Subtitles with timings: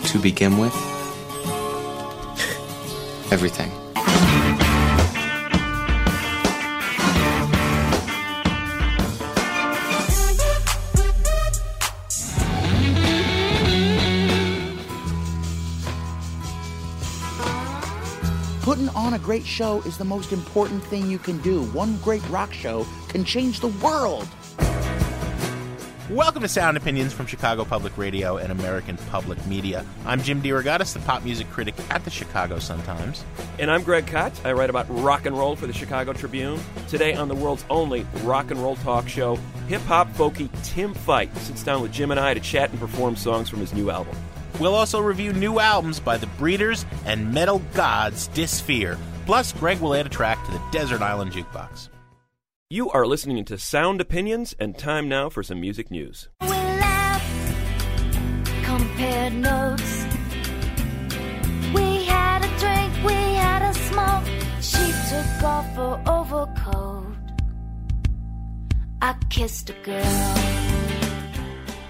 [0.09, 0.75] To begin with,
[3.33, 3.73] everything.
[18.69, 21.63] Putting on a great show is the most important thing you can do.
[21.71, 24.29] One great rock show can change the world.
[26.11, 29.87] Welcome to Sound Opinions from Chicago Public Radio and American Public Media.
[30.05, 33.25] I'm Jim DeRogatis, the pop music critic at the Chicago Sun-Times.
[33.59, 34.39] And I'm Greg Kot.
[34.45, 36.61] I write about rock and roll for the Chicago Tribune.
[36.89, 39.37] Today on the world's only rock and roll talk show,
[39.69, 43.17] hip hop folkie Tim Fite sits down with Jim and I to chat and perform
[43.17, 44.15] songs from his new album.
[44.61, 48.99] We'll also review new albums by the Breeders and metal gods Disfear.
[49.27, 51.89] Plus, Greg will add a track to the Desert Island Jukebox.
[52.71, 56.29] You are listening to Sound Opinions, and time now for some music news.
[56.43, 57.55] We laughed,
[58.65, 60.05] compared notes.
[61.75, 64.27] We had a drink, we had a smoke.
[64.61, 67.17] She took off her overcoat.
[69.01, 70.35] I kissed a girl.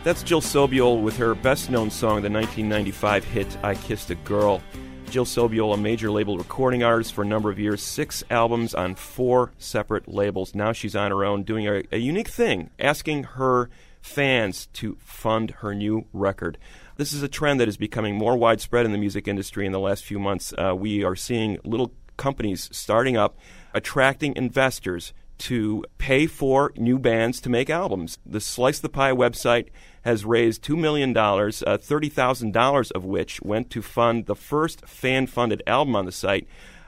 [0.09, 4.63] That's Jill Sobule with her best known song, the 1995 hit I Kissed a Girl.
[5.11, 8.95] Jill Sobule, a major label recording artist for a number of years, six albums on
[8.95, 10.55] four separate labels.
[10.55, 13.69] Now she's on her own doing a, a unique thing, asking her
[14.01, 16.57] fans to fund her new record.
[16.97, 19.79] This is a trend that is becoming more widespread in the music industry in the
[19.79, 20.55] last few months.
[20.57, 23.37] Uh, we are seeing little companies starting up,
[23.75, 28.19] attracting investors to pay for new bands to make albums.
[28.27, 29.69] The Slice the Pie website
[30.05, 35.63] has raised $2 million, uh, $30,000 of which went to fund the first fan funded
[35.67, 36.47] album on the site,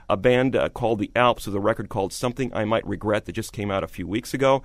[0.09, 3.33] a band uh, called The Alps with a record called Something I Might Regret that
[3.33, 4.63] just came out a few weeks ago.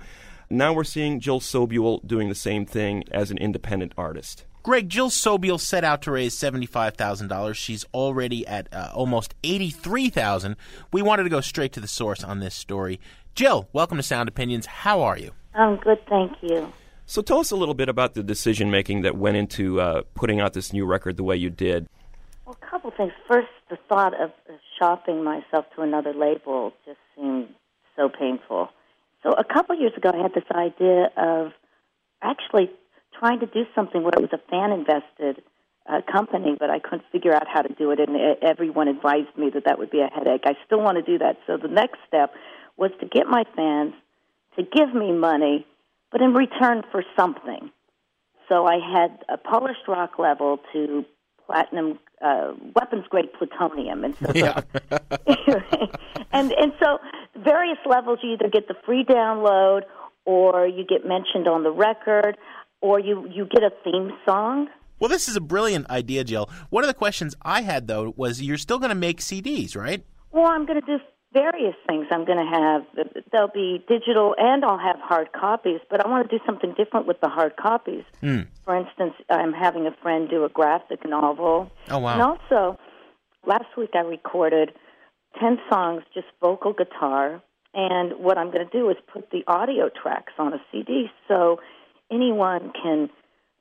[0.49, 4.45] Now we're seeing Jill Sobule doing the same thing as an independent artist.
[4.63, 7.55] Greg, Jill Sobule set out to raise $75,000.
[7.55, 10.57] She's already at uh, almost 83000
[10.91, 12.99] We wanted to go straight to the source on this story.
[13.33, 14.65] Jill, welcome to Sound Opinions.
[14.65, 15.31] How are you?
[15.53, 16.71] I'm good, thank you.
[17.09, 20.41] So tell us a little bit about the decision making that went into uh, putting
[20.41, 21.87] out this new record the way you did.
[22.45, 23.13] Well, a couple things.
[23.31, 24.31] First, the thought of
[24.77, 27.47] shopping myself to another label just seemed
[27.95, 28.67] so painful.
[29.23, 31.53] So a couple years ago, I had this idea of
[32.21, 32.69] actually
[33.17, 35.41] trying to do something where it was a fan invested
[35.89, 39.49] uh, company, but I couldn't figure out how to do it, and everyone advised me
[39.53, 40.41] that that would be a headache.
[40.45, 41.37] I still want to do that.
[41.47, 42.33] So the next step
[42.75, 43.93] was to get my fans
[44.57, 45.65] to give me money,
[46.11, 47.71] but in return for something.
[48.49, 51.05] So I had a polished rock level to
[51.45, 54.61] platinum uh, weapons grade plutonium, and so Yeah.
[56.31, 56.99] and and so
[57.35, 58.19] various levels.
[58.23, 59.81] You either get the free download,
[60.25, 62.37] or you get mentioned on the record,
[62.81, 64.67] or you you get a theme song.
[64.99, 66.49] Well, this is a brilliant idea, Jill.
[66.71, 70.03] One of the questions I had, though, was you're still going to make CDs, right?
[70.31, 70.97] Well, I'm going to do
[71.37, 72.07] various things.
[72.11, 76.29] I'm going to have they'll be digital and I'll have hard copies, but I want
[76.29, 78.03] to do something different with the hard copies.
[78.21, 78.41] Hmm.
[78.65, 81.71] For instance, I'm having a friend do a graphic novel.
[81.89, 82.13] Oh, wow.
[82.13, 82.79] And also,
[83.45, 84.71] last week I recorded
[85.39, 87.41] 10 songs just vocal guitar,
[87.73, 91.59] and what I'm going to do is put the audio tracks on a CD so
[92.11, 93.09] anyone can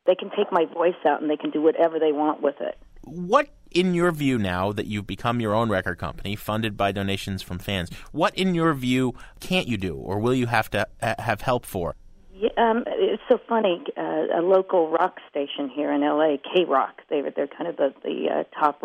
[0.06, 2.78] they can take my voice out and they can do whatever they want with it.
[3.06, 7.41] What, in your view, now that you've become your own record company, funded by donations
[7.41, 11.14] from fans, what, in your view, can't you do, or will you have to uh,
[11.20, 11.94] have help for?
[12.35, 13.85] Yeah, um, it's so funny.
[13.97, 17.76] Uh, a local rock station here in LA, K Rock, they were they're kind of
[17.76, 18.82] the the uh, top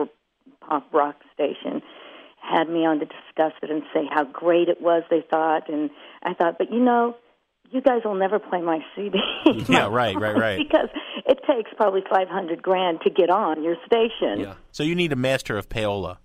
[0.61, 1.81] pop rock station,
[2.41, 5.03] had me on to discuss it and say how great it was.
[5.09, 5.89] They thought, and
[6.23, 7.17] I thought, but you know,
[7.71, 9.19] you guys will never play my CD.
[9.67, 10.57] Yeah, right, right, right.
[10.57, 10.89] because
[11.25, 14.39] it takes probably five hundred grand to get on your station.
[14.41, 14.53] Yeah.
[14.71, 16.17] So you need a master of payola.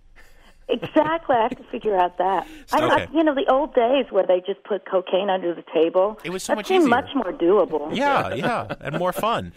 [0.69, 1.37] Exactly.
[1.37, 2.47] I have to figure out that.
[2.73, 2.89] I Okay.
[3.07, 6.19] thought, you know, the old days where they just put cocaine under the table.
[6.25, 6.91] It was so that much seemed easier.
[6.91, 7.95] much more doable.
[7.97, 9.53] Yeah, yeah, and more fun.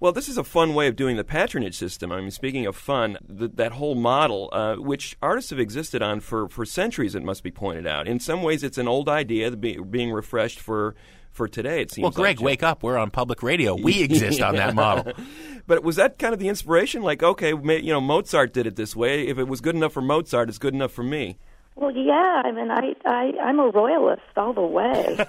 [0.00, 2.12] Well, this is a fun way of doing the patronage system.
[2.12, 6.20] I mean, speaking of fun, th- that whole model, uh, which artists have existed on
[6.20, 8.06] for, for centuries, it must be pointed out.
[8.06, 10.94] In some ways, it's an old idea be, being refreshed for,
[11.32, 12.44] for today, it seems Well, Greg, like.
[12.44, 12.84] wake up.
[12.84, 13.74] We're on public radio.
[13.74, 15.12] We exist on that model.
[15.66, 17.02] But was that kind of the inspiration?
[17.02, 19.26] Like, okay, ma- you know, Mozart did it this way.
[19.26, 21.36] If it was good enough for Mozart, it's good enough for me.
[21.74, 22.40] Well, yeah.
[22.42, 25.14] I mean, I, I, I'm a royalist all the way.
[25.18, 25.28] well,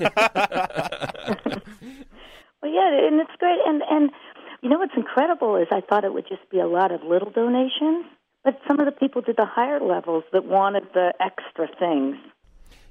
[2.71, 3.59] yeah, and it's great.
[3.65, 4.11] And and
[4.61, 7.31] you know what's incredible is I thought it would just be a lot of little
[7.31, 8.05] donations,
[8.43, 12.15] but some of the people did the higher levels that wanted the extra things.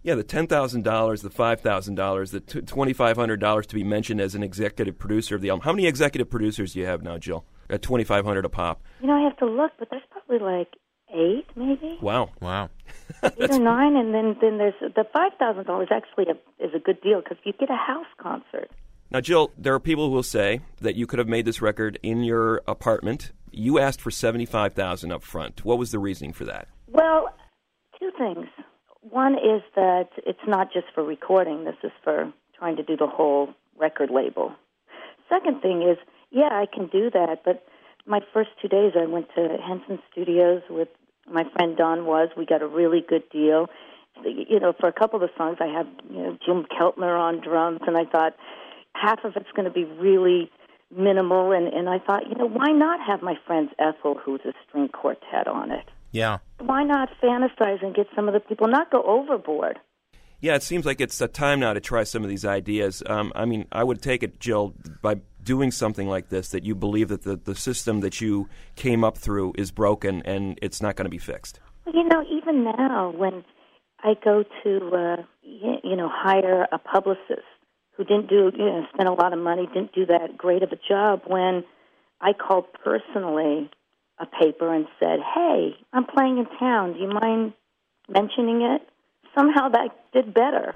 [0.03, 3.75] Yeah, the ten thousand dollars, the five thousand dollars, the twenty five hundred dollars to
[3.75, 5.65] be mentioned as an executive producer of the album.
[5.65, 7.45] How many executive producers do you have now, Jill?
[7.69, 8.83] At twenty five hundred a pop.
[9.01, 10.69] You know, I have to look, but there's probably like
[11.13, 12.31] eight, maybe Wow.
[12.41, 12.71] Wow.
[13.23, 15.89] eight or nine, and then then there's the five thousand dollars.
[15.91, 18.71] Actually, a, is a good deal because you get a house concert.
[19.11, 21.99] Now, Jill, there are people who will say that you could have made this record
[22.03, 23.33] in your apartment.
[23.51, 25.65] You asked for seventy five thousand up front.
[25.65, 26.69] What was the reasoning for that?
[26.87, 27.35] Well,
[27.99, 28.47] two things.
[29.01, 31.65] One is that it's not just for recording.
[31.65, 34.53] This is for trying to do the whole record label.
[35.29, 35.97] Second thing is,
[36.31, 37.65] yeah, I can do that, but
[38.07, 40.89] my first two days I went to Henson Studios with
[41.31, 42.29] my friend Don Was.
[42.37, 43.69] We got a really good deal.
[44.25, 47.41] You know, for a couple of the songs, I have you know Jim Keltner on
[47.41, 48.35] drums, and I thought
[49.01, 50.51] half of it's going to be really
[50.97, 54.53] minimal, and and I thought, you know, why not have my friends Ethel, who's a
[54.67, 55.85] string quartet, on it?
[56.11, 56.39] Yeah.
[56.59, 59.79] why not fantasize and get some of the people not go overboard?
[60.41, 63.03] Yeah, it seems like it's a time now to try some of these ideas.
[63.07, 66.75] Um, I mean, I would take it, Jill, by doing something like this, that you
[66.75, 70.97] believe that the, the system that you came up through is broken and it's not
[70.97, 71.61] going to be fixed.
[71.85, 73.45] Well, you know, even now when
[74.01, 77.49] I go to uh, you know hire a publicist
[77.99, 80.71] who didn't do you know spend a lot of money, didn't do that great of
[80.73, 81.23] a job.
[81.27, 81.65] When
[82.21, 83.71] I called personally
[84.19, 86.95] a paper and said, "Hey, I'm playing in town.
[86.95, 87.53] Do you mind
[88.09, 88.89] mentioning it?"
[89.37, 90.75] Somehow that did better.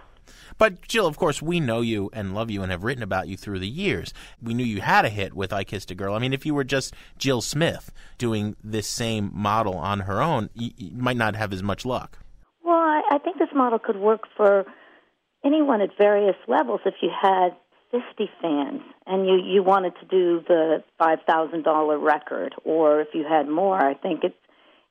[0.58, 3.36] But Jill, of course, we know you and love you and have written about you
[3.36, 4.12] through the years.
[4.40, 6.54] We knew you had a hit with "I Kissed a Girl." I mean, if you
[6.54, 11.36] were just Jill Smith doing this same model on her own, you, you might not
[11.36, 12.18] have as much luck.
[12.64, 14.64] Well, I, I think this model could work for
[15.44, 16.80] anyone at various levels.
[16.84, 17.50] If you had
[17.90, 23.48] 50 fans and you, you wanted to do the $5,000 record, or if you had
[23.48, 24.34] more, I think it's,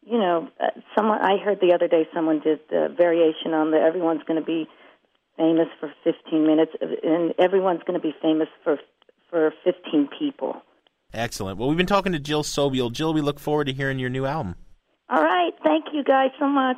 [0.04, 3.78] you know, uh, someone, I heard the other day someone did the variation on the
[3.78, 4.68] everyone's going to be
[5.38, 8.78] famous for 15 minutes, and everyone's going to be famous for,
[9.30, 10.62] for 15 people.
[11.14, 11.58] Excellent.
[11.58, 12.92] Well, we've been talking to Jill Sobule.
[12.92, 14.56] Jill, we look forward to hearing your new album.
[15.10, 15.52] All right.
[15.64, 16.78] Thank you guys so much.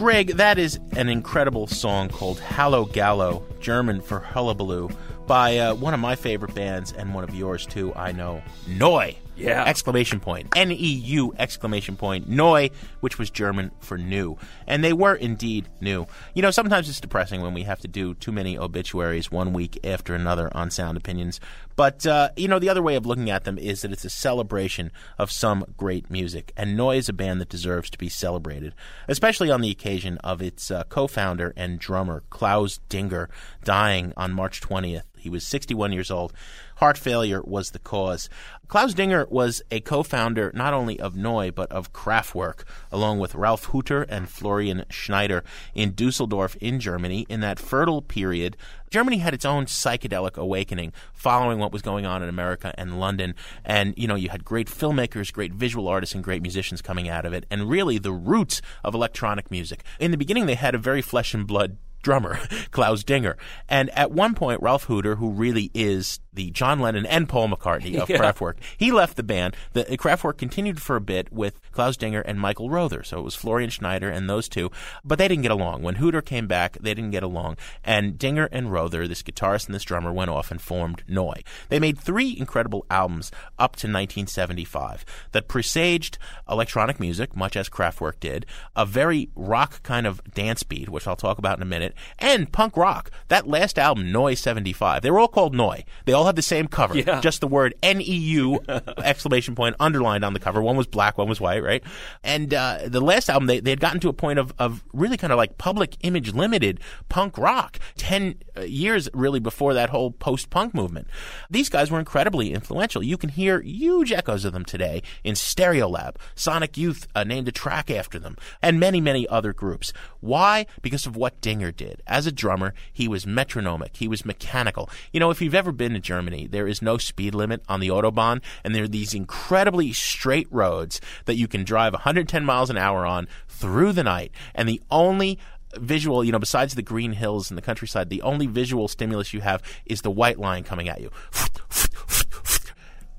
[0.00, 4.88] Greg, that is an incredible song called Hallo Gallo, German for Hullabaloo,
[5.26, 9.14] by uh, one of my favorite bands and one of yours too, I know, Neu!
[9.40, 9.64] Yeah.
[9.64, 10.48] Exclamation point.
[10.56, 12.28] N E U exclamation point.
[12.28, 12.70] Neu,
[13.00, 14.36] which was German for new.
[14.66, 16.06] And they were indeed new.
[16.34, 19.78] You know, sometimes it's depressing when we have to do too many obituaries one week
[19.84, 21.40] after another on Sound Opinions.
[21.76, 24.10] But, uh, you know, the other way of looking at them is that it's a
[24.10, 26.52] celebration of some great music.
[26.56, 28.74] And Neu is a band that deserves to be celebrated,
[29.08, 33.30] especially on the occasion of its uh, co founder and drummer, Klaus Dinger,
[33.64, 35.04] dying on March 20th.
[35.20, 36.32] He was 61 years old.
[36.76, 38.28] Heart failure was the cause.
[38.68, 43.66] Klaus Dinger was a co-founder not only of Neu but of Kraftwerk, along with Ralf
[43.66, 47.26] Hutter and Florian Schneider in Dusseldorf in Germany.
[47.28, 48.56] In that fertile period,
[48.90, 53.34] Germany had its own psychedelic awakening following what was going on in America and London.
[53.64, 57.24] And, you know, you had great filmmakers, great visual artists, and great musicians coming out
[57.24, 59.84] of it, and really the roots of electronic music.
[59.98, 62.38] In the beginning, they had a very flesh and blood drummer,
[62.70, 63.36] Klaus Dinger.
[63.68, 67.98] And at one point, Ralf Hutter, who really is the John Lennon and Paul McCartney
[68.00, 68.16] of Yeah.
[68.16, 68.54] Kraftwerk.
[68.78, 69.54] He left the band.
[69.74, 73.02] The Kraftwerk continued for a bit with Klaus Dinger and Michael Rother.
[73.02, 74.70] So it was Florian Schneider and those two,
[75.04, 75.82] but they didn't get along.
[75.82, 79.74] When Hutter came back, they didn't get along, and Dinger and Rother, this guitarist and
[79.74, 81.34] this drummer, went off and formed Neu.
[81.68, 86.16] They made three incredible albums up to 1975 that presaged
[86.48, 91.16] electronic music, much as Kraftwerk did, a very rock kind of dance beat, which I'll
[91.16, 93.10] talk about in a minute, and punk rock.
[93.28, 95.84] That last album, Neu 75, they were all called Neu.
[96.06, 97.20] They all had the same cover, Yeah.
[97.20, 98.60] just the word N-E-U
[99.04, 100.62] exclamation point underlined on the cover.
[100.62, 101.82] One was black, one was white, right?
[102.24, 105.16] And uh, the last album, they, they had gotten to a point of, of really
[105.16, 110.10] kind of like public image limited punk rock 10 uh, years really before that whole
[110.10, 111.06] post-punk movement.
[111.50, 113.02] These guys were incredibly influential.
[113.02, 116.16] You can hear huge echoes of them today in Stereolab.
[116.34, 119.92] Sonic Youth uh, named a track after them, and many, many other groups.
[120.20, 120.66] Why?
[120.82, 122.02] Because of what Dinger did.
[122.06, 123.96] As a drummer, he was metronomic.
[123.96, 124.88] He was mechanical.
[125.12, 127.86] You know, if you've ever been to Germany, there is no speed limit on the
[127.86, 132.76] Autobahn, and there are these incredibly straight roads that you can drive 110 miles an
[132.76, 135.38] hour on through the night, and the only
[135.76, 139.40] visual, you know, besides the green hills and the countryside, the only visual stimulus you
[139.40, 141.12] have is the white line coming at you.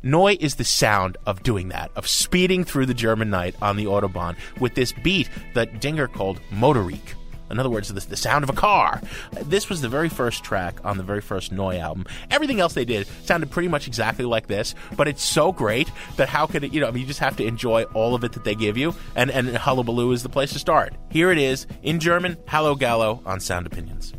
[0.03, 3.85] Neu is the sound of doing that, of speeding through the German night on the
[3.85, 7.20] Autobahn with this beat that Dinger called Motorik.
[7.51, 9.01] In other words, the, the sound of a car.
[9.43, 12.05] This was the very first track on the very first Neu album.
[12.29, 16.29] Everything else they did sounded pretty much exactly like this, but it's so great that
[16.29, 18.33] how could it, you know, I mean, you just have to enjoy all of it
[18.33, 20.93] that they give you, and, and Hullabaloo is the place to start.
[21.09, 24.13] Here it is, in German, Hallo Gallo on Sound Opinions.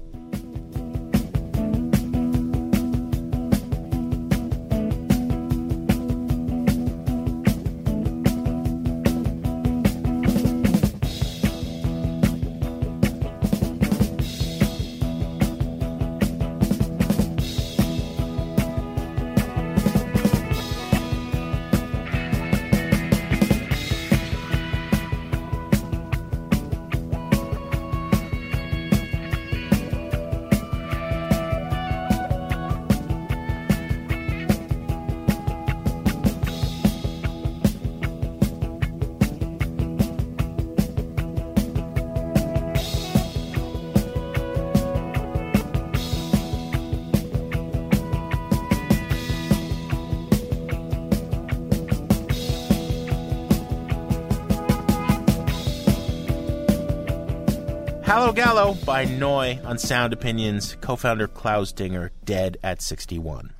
[59.02, 63.52] By Neu on Sound Opinions, co founder Klaus Dinger, dead at 61.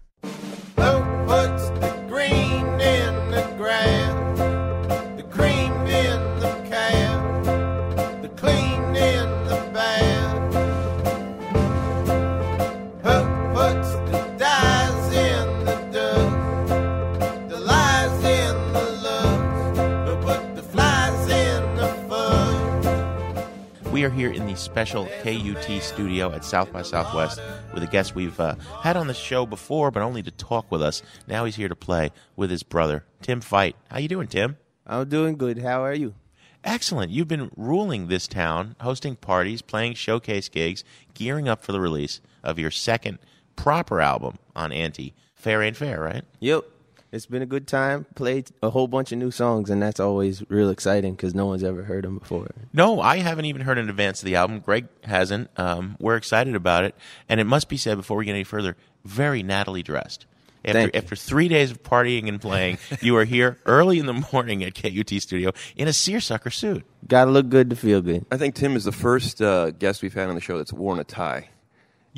[24.63, 27.41] Special KUT studio at South by Southwest
[27.75, 30.81] with a guest we've uh, had on the show before, but only to talk with
[30.81, 31.03] us.
[31.27, 33.75] Now he's here to play with his brother, Tim Fite.
[33.91, 34.57] How you doing, Tim?
[34.87, 35.59] I'm doing good.
[35.59, 36.15] How are you?
[36.63, 37.11] Excellent.
[37.11, 42.21] You've been ruling this town, hosting parties, playing showcase gigs, gearing up for the release
[42.45, 43.19] of your second
[43.57, 45.13] proper album on Anti.
[45.35, 46.23] Fair ain't fair, right?
[46.39, 46.65] Yep.
[47.13, 48.07] It's been a good time.
[48.15, 51.63] Played a whole bunch of new songs, and that's always real exciting because no one's
[51.63, 52.51] ever heard them before.
[52.73, 54.61] No, I haven't even heard in advance of the album.
[54.61, 55.51] Greg hasn't.
[55.59, 56.95] Um, we're excited about it,
[57.29, 60.25] and it must be said before we get any further, very Natalie dressed.
[60.65, 60.99] After Thank you.
[60.99, 64.75] after three days of partying and playing, you are here early in the morning at
[64.75, 66.87] KUT Studio in a seersucker suit.
[67.07, 68.25] Gotta look good to feel good.
[68.31, 70.99] I think Tim is the first uh, guest we've had on the show that's worn
[70.99, 71.49] a tie.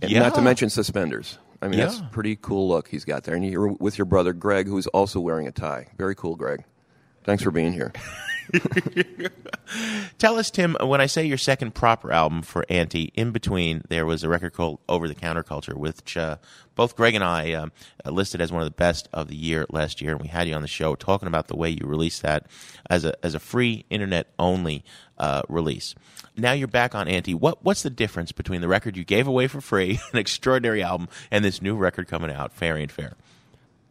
[0.03, 0.21] And Yeah.
[0.21, 1.39] Not to mention suspenders.
[1.63, 2.07] I mean, that's Yeah.
[2.07, 3.35] a pretty cool look he's got there.
[3.35, 5.87] And you're with your brother, Greg, who's also wearing a tie.
[5.99, 6.65] Very cool, Greg.
[7.25, 7.93] Thanks for being here.
[10.19, 14.07] Tell us, Tim, when I say your second proper album for Anti, in between there
[14.07, 16.37] was a record called Over the Counterculture, which uh,
[16.75, 17.73] both Greg and I um,
[18.05, 20.49] uh, listed as one of the best of the year last year, and we had
[20.49, 22.47] you on the show talking about the way you released that
[22.89, 24.85] as a as a free internet only
[25.19, 25.95] uh, release.
[26.37, 27.35] Now you're back on Anti.
[27.35, 31.09] What what's the difference between the record you gave away for free, an extraordinary album,
[31.31, 33.15] and this new record coming out, Fair Ain't Fair?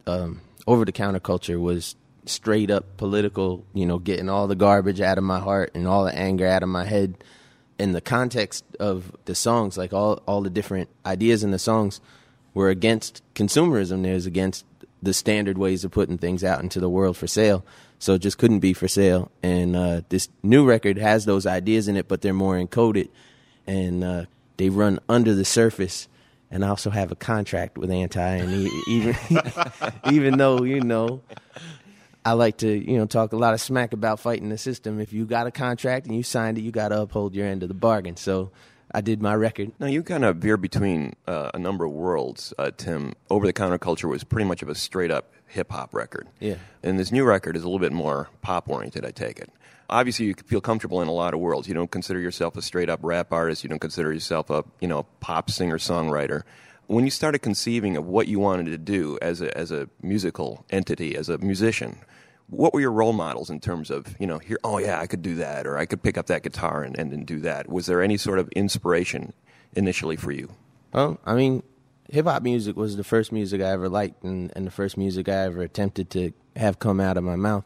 [0.06, 3.64] Um, Over the counterculture was straight up political.
[3.74, 6.62] You know, getting all the garbage out of my heart and all the anger out
[6.62, 7.22] of my head.
[7.76, 12.00] In the context of the songs, like all all the different ideas in the songs,
[12.54, 14.02] were against consumerism.
[14.02, 14.64] There's against
[15.02, 17.64] the standard ways of putting things out into the world for sale.
[17.98, 19.30] So it just couldn't be for sale.
[19.42, 23.08] And uh, this new record has those ideas in it, but they're more encoded
[23.66, 24.24] and uh,
[24.56, 26.08] they run under the surface
[26.54, 29.16] and I also have a contract with Anti, and even
[30.12, 31.20] even though you know
[32.24, 34.98] I like to, you know, talk a lot of smack about fighting the system.
[34.98, 37.62] If you got a contract and you signed it, you got to uphold your end
[37.62, 38.16] of the bargain.
[38.16, 38.50] So
[38.94, 39.72] I did my record.
[39.78, 43.14] Now you kind of veer between uh, a number of worlds, uh, Tim.
[43.28, 46.28] Over the Counterculture was pretty much of a straight up hip hop record.
[46.40, 46.56] Yeah.
[46.82, 49.04] And this new record is a little bit more pop oriented.
[49.04, 49.50] I take it.
[49.90, 51.68] Obviously, you feel comfortable in a lot of worlds.
[51.68, 53.62] You don't consider yourself a straight up rap artist.
[53.62, 56.42] You don't consider yourself a you know pop singer songwriter.
[56.86, 60.64] When you started conceiving of what you wanted to do as a as a musical
[60.70, 61.98] entity, as a musician,
[62.48, 64.58] what were your role models in terms of you know here?
[64.64, 67.12] Oh yeah, I could do that, or I could pick up that guitar and, and,
[67.12, 67.68] and do that.
[67.68, 69.32] Was there any sort of inspiration
[69.74, 70.50] initially for you?
[70.92, 71.62] Well, I mean,
[72.10, 75.28] hip hop music was the first music I ever liked, and, and the first music
[75.28, 77.64] I ever attempted to have come out of my mouth.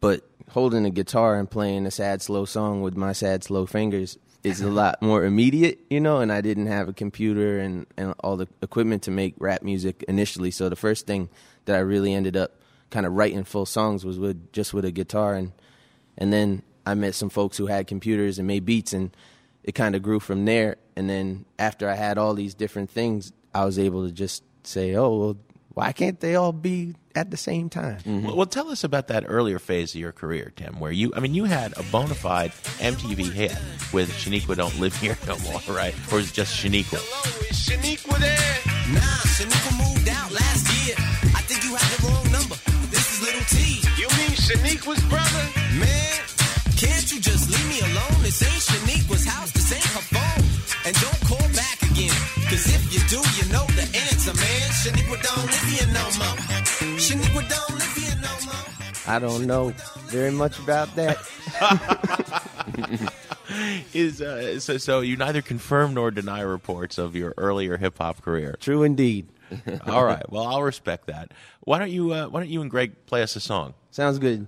[0.00, 4.18] But holding a guitar and playing a sad, slow song with my sad, slow fingers
[4.42, 6.18] is a lot more immediate, you know.
[6.20, 10.04] And I didn't have a computer and, and all the equipment to make rap music
[10.06, 10.50] initially.
[10.50, 11.30] So the first thing
[11.64, 12.60] that I really ended up
[12.90, 15.52] kind of writing full songs was with just with a guitar, and
[16.16, 19.16] and then I met some folks who had computers and made beats, and
[19.62, 20.76] it kind of grew from there.
[20.96, 24.94] And then after I had all these different things, I was able to just say,
[24.94, 25.36] oh well,
[25.74, 27.98] why can't they all be at the same time?
[28.04, 28.36] Well, mm-hmm.
[28.36, 31.34] well, tell us about that earlier phase of your career, Tim, where you, I mean,
[31.34, 33.56] you had a bona fide MTV hit
[33.92, 35.94] with Shaniqua Don't Live Here No More, right?
[36.12, 36.98] Or is it just Shaniqua?
[37.50, 38.20] Shaniqua
[44.54, 45.44] Shaniqua's brother?
[45.80, 46.20] Man,
[46.76, 48.22] can't you just leave me alone?
[48.22, 50.44] This ain't Shaniqua's house, this ain't her phone.
[50.86, 52.14] And don't call back again.
[52.48, 54.70] Cause if you do, you know the answer, man.
[54.78, 56.38] Shaniqua don't live here no more.
[57.02, 58.64] Shaniqua don't live here no more.
[59.06, 59.74] I don't know
[60.06, 61.18] very much about that.
[63.92, 68.22] is uh, so, so you neither confirm nor deny reports of your earlier hip hop
[68.22, 68.56] career.
[68.60, 69.26] True indeed.
[69.86, 70.28] All right.
[70.30, 71.32] Well, I'll respect that.
[71.60, 73.74] Why don't you uh, Why don't you and Greg play us a song?
[73.90, 74.46] Sounds good.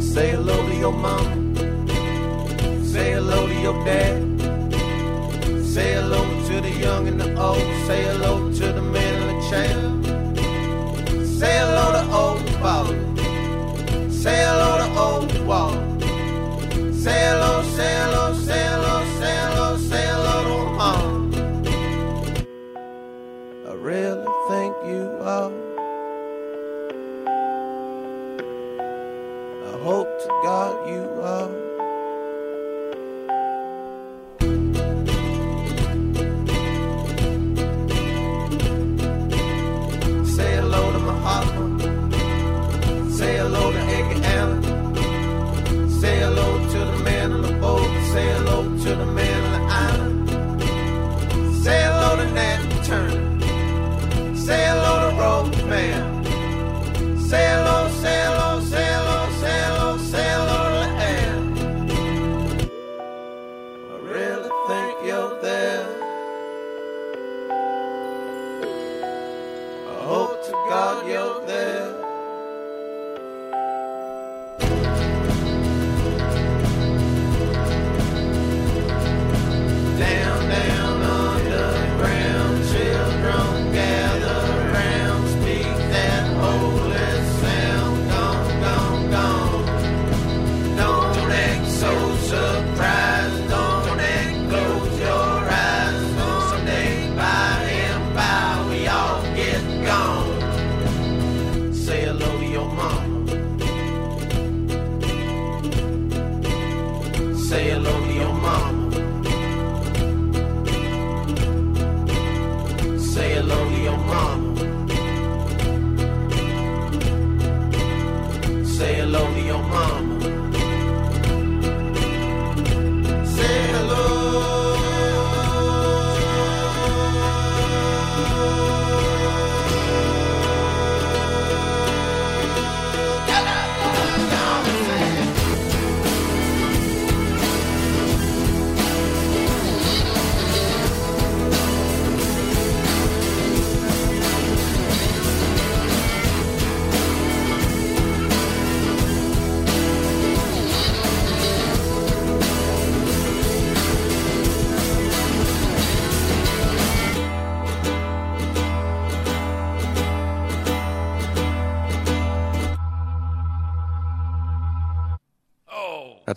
[0.00, 1.56] Say hello to your mom.
[2.84, 4.20] Say hello to your dad.
[5.64, 7.58] Say hello to the young and the old.
[7.86, 11.24] Say hello to the man in the chair.
[11.24, 12.98] Say hello to old father.
[14.10, 14.81] Say hello
[15.42, 15.70] Say
[16.92, 18.21] say hello, say hello,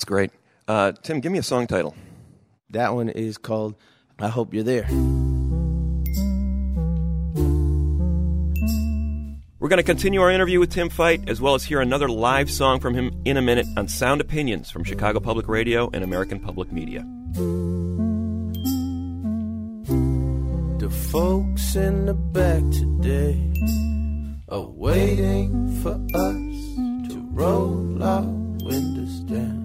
[0.06, 0.30] That's great.
[0.68, 1.96] Uh, Tim, give me a song title.
[2.70, 3.74] That one is called
[4.20, 4.84] I Hope You're There.
[9.58, 12.52] We're going to continue our interview with Tim Fite, as well as hear another live
[12.52, 16.39] song from him in a minute on Sound Opinions from Chicago Public Radio and American
[16.39, 17.04] Public Media.
[20.78, 23.41] The folks in the back today
[24.50, 29.64] are waiting for us to roll our windows down.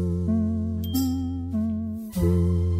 [2.21, 2.70] how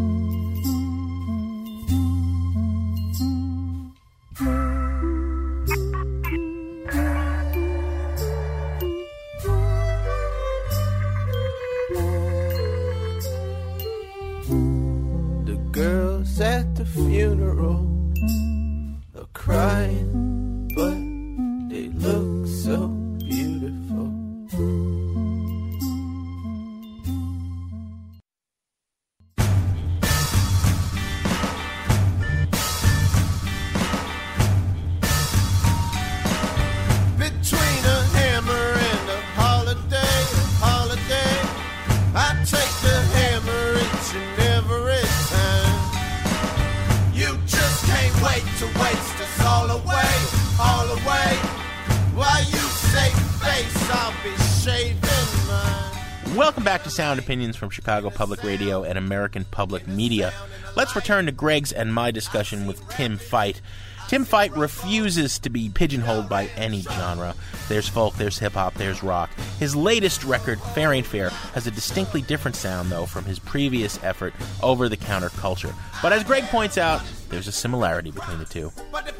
[57.11, 60.31] Sound Opinions from Chicago Public Radio and American Public Media.
[60.77, 63.59] Let's return to Greg's and my discussion with Tim Fite.
[64.07, 67.35] Tim Fite refuses to be pigeonholed by any genre.
[67.67, 69.29] There's folk, there's hip hop, there's rock.
[69.59, 74.01] His latest record, Fair Ain't Fair, has a distinctly different sound, though, from his previous
[74.05, 75.75] effort, Over the Counter Culture.
[76.01, 78.71] But as Greg points out, there's a similarity between the two.
[78.89, 79.10] But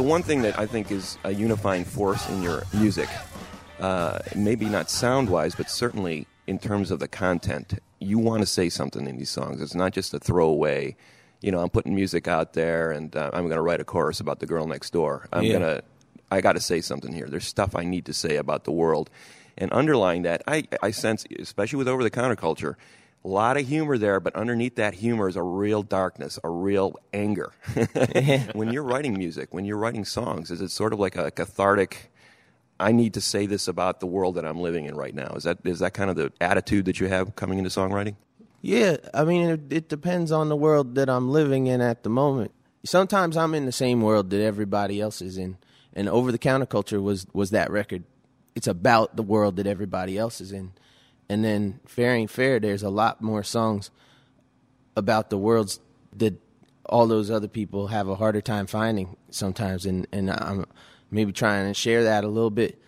[0.00, 3.06] The one thing that I think is a unifying force in your music,
[3.80, 8.46] uh, maybe not sound wise, but certainly in terms of the content, you want to
[8.46, 9.60] say something in these songs.
[9.60, 10.96] It's not just a throwaway.
[11.42, 14.20] You know, I'm putting music out there, and uh, I'm going to write a chorus
[14.20, 15.28] about the girl next door.
[15.34, 15.58] I'm Yeah.
[15.58, 15.82] going to,
[16.30, 17.26] I got to say something here.
[17.28, 19.10] There's stuff I need to say about the world,
[19.58, 22.76] and underlying that, I, I sense, especially with over the counterculture,
[23.24, 26.94] a lot of humor there, but underneath that humor is a real darkness, a real
[27.12, 27.52] anger.
[28.52, 32.10] when you're writing music, when you're writing songs, is it sort of like a cathartic?
[32.78, 35.34] I need to say this about the world that I'm living in right now.
[35.34, 38.16] Is that is that kind of the attitude that you have coming into songwriting?
[38.62, 42.10] Yeah, I mean, it, it depends on the world that I'm living in at the
[42.10, 42.52] moment.
[42.84, 45.58] Sometimes I'm in the same world that everybody else is in,
[45.92, 48.04] and Over the Counterculture was was that record.
[48.54, 50.72] It's about the world that everybody else is in,
[51.30, 52.58] and then Fair Ain't Fair.
[52.58, 53.90] There's a lot more songs
[54.96, 55.78] about the worlds
[56.16, 56.34] that
[56.86, 60.66] all those other people have a harder time finding sometimes, and and I'm
[61.08, 62.82] maybe trying to share that a little bit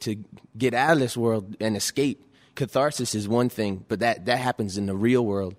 [0.00, 0.16] to
[0.56, 2.24] get out of this world and escape.
[2.54, 5.54] Catharsis is one thing, but that that happens in the real world.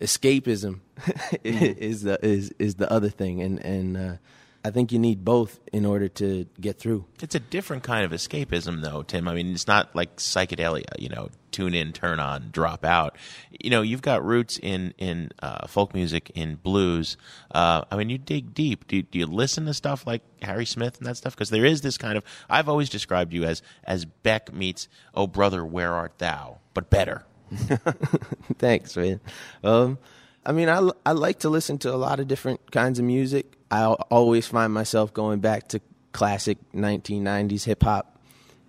[0.00, 0.80] Escapism
[1.44, 4.16] is the is is the other thing, and and uh,
[4.64, 7.04] I think you need both in order to get through.
[7.22, 9.28] It's a different kind of escapism, though, Tim.
[9.28, 10.98] I mean, it's not like psychedelia.
[10.98, 13.16] You know, tune in, turn on, drop out.
[13.50, 17.16] You know, you've got roots in in uh, folk music, in blues.
[17.50, 18.86] Uh, I mean, you dig deep.
[18.88, 21.34] Do, do you listen to stuff like Harry Smith and that stuff?
[21.34, 22.24] Because there is this kind of.
[22.48, 27.24] I've always described you as as Beck meets Oh Brother, Where Art Thou, but better.
[28.58, 29.20] Thanks, man.
[29.64, 29.98] Um,
[30.44, 33.46] I mean, I, I like to listen to a lot of different kinds of music.
[33.70, 35.80] I always find myself going back to
[36.12, 38.18] classic 1990s hip hop,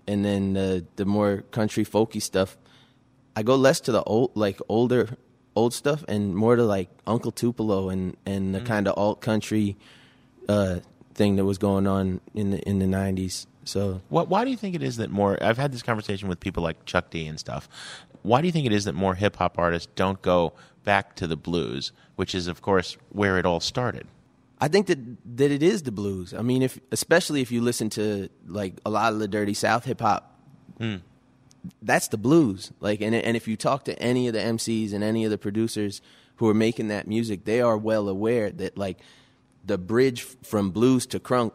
[0.07, 2.57] and then the the more country folky stuff.
[3.35, 5.17] I go less to the old, like older
[5.55, 9.77] old stuff, and more to like Uncle Tupelo and and the kind of alt country
[10.49, 10.79] uh,
[11.13, 13.45] thing that was going on in the in the 90s.
[13.63, 15.41] So What, why do you think it is that more?
[15.41, 17.69] I've had this conversation with people like Chuck D and stuff.
[18.23, 21.27] Why do you think it is that more hip hop artists don't go back to
[21.27, 24.07] the blues, which is, of course, where it all started?
[24.59, 24.99] I think that
[25.37, 26.33] that it is the blues.
[26.33, 29.85] I mean, if especially if you listen to like a lot of the dirty South
[29.85, 30.37] hip hop,
[31.81, 32.71] that's the blues.
[32.79, 35.37] Like, and and if you talk to any of the MCs and any of the
[35.37, 36.01] producers
[36.37, 38.99] who are making that music, they are well aware that like
[39.65, 41.51] the bridge from blues to crunk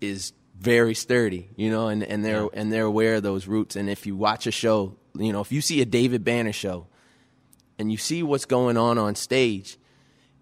[0.00, 3.76] is very sturdy, you know, and, and they're and they're aware of those roots.
[3.76, 6.86] And if you watch a show, you know, if you see a David Banner show,
[7.78, 9.76] and you see what's going on on stage,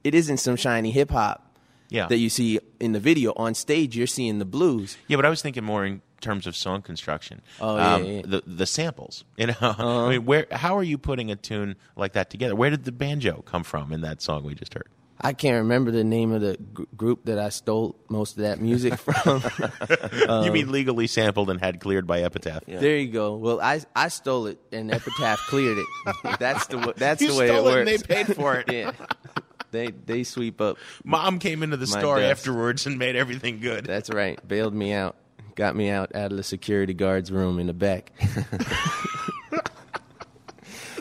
[0.05, 1.57] it isn't some shiny hip hop
[1.89, 2.07] Yeah.
[2.07, 3.33] that you see in the video.
[3.37, 4.97] On stage, you're seeing the blues.
[5.09, 7.41] Yeah, but I was thinking more in terms of song construction.
[7.61, 8.19] Oh, yeah, um, yeah.
[8.21, 8.23] Uh-huh.
[8.27, 9.25] The the samples.
[9.37, 10.47] You know, I mean, where?
[10.53, 12.55] How are you putting a tune like that together?
[12.55, 14.89] Where did the banjo come from in that song we just heard?
[15.23, 18.59] I can't remember the name of the gr- group that I stole most of that
[18.59, 19.43] music from.
[20.29, 22.63] Um, you mean legally sampled and had cleared by Epitaph?
[22.67, 22.79] Yeah.
[22.81, 23.37] There you go.
[23.37, 25.87] Well, I I stole it and Epitaph cleared it.
[26.39, 28.03] That's the that's You the way stole it it and works.
[28.07, 28.73] they paid for it.
[28.73, 28.93] yeah,
[29.73, 30.79] they they sweep up.
[31.05, 32.31] Mom came into the store desk.
[32.39, 33.85] afterwards and made everything good.
[33.85, 34.39] That's right.
[34.49, 35.17] Bailed me out.
[35.61, 38.13] Got me out out of the security guard's room in the back.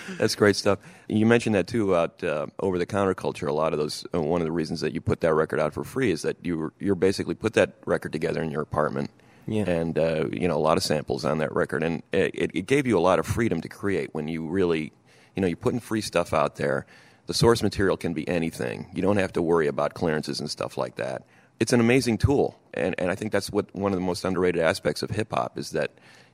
[0.17, 0.79] That's great stuff.
[1.07, 3.47] You mentioned that too about uh, over the counter culture.
[3.47, 4.05] A lot of those.
[4.13, 6.35] Uh, one of the reasons that you put that record out for free is that
[6.45, 9.11] you were, you're basically put that record together in your apartment.
[9.47, 9.63] Yeah.
[9.63, 12.67] And uh, you know a lot of samples on that record, and it, it it
[12.67, 14.91] gave you a lot of freedom to create when you really,
[15.37, 16.85] you know, you're putting free stuff out there.
[17.27, 18.87] The source material can be anything.
[18.93, 21.23] You don't have to worry about clearances and stuff like that.
[21.61, 24.62] It's an amazing tool, and and I think that's what one of the most underrated
[24.62, 25.91] aspects of hip hop is that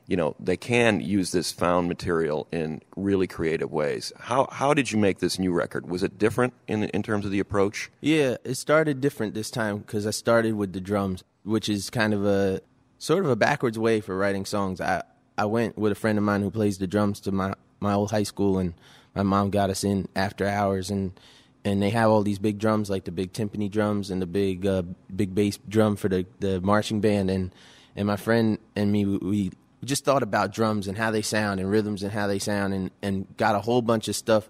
[0.07, 4.13] you know they can use this found material in really creative ways.
[4.17, 5.89] How how did you make this new record?
[5.89, 7.91] Was it different in in terms of the approach?
[8.01, 12.13] Yeah, it started different this time because I started with the drums, which is kind
[12.13, 12.61] of a
[12.97, 14.79] sort of a backwards way for writing songs.
[14.81, 15.03] I
[15.37, 18.11] I went with a friend of mine who plays the drums to my my old
[18.11, 18.73] high school, and
[19.13, 21.19] my mom got us in after hours, and
[21.65, 24.65] and they have all these big drums like the big timpani drums and the big
[24.65, 27.53] uh, big bass drum for the the marching band, and
[27.95, 29.17] and my friend and me we.
[29.17, 29.51] we
[29.83, 32.89] just thought about drums and how they sound and rhythms and how they sound and,
[33.03, 34.49] and got a whole bunch of stuff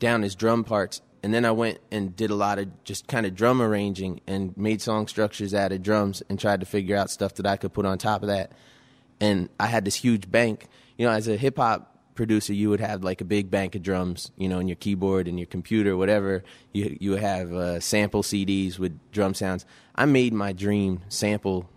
[0.00, 1.00] down as drum parts.
[1.22, 4.56] And then I went and did a lot of just kind of drum arranging and
[4.56, 7.72] made song structures out of drums and tried to figure out stuff that I could
[7.72, 8.50] put on top of that.
[9.20, 10.66] And I had this huge bank.
[10.98, 13.82] You know, as a hip hop producer, you would have like a big bank of
[13.82, 16.44] drums, you know, in your keyboard and your computer, whatever.
[16.72, 19.64] You you have uh, sample CDs with drum sounds.
[19.94, 21.68] I made my dream sample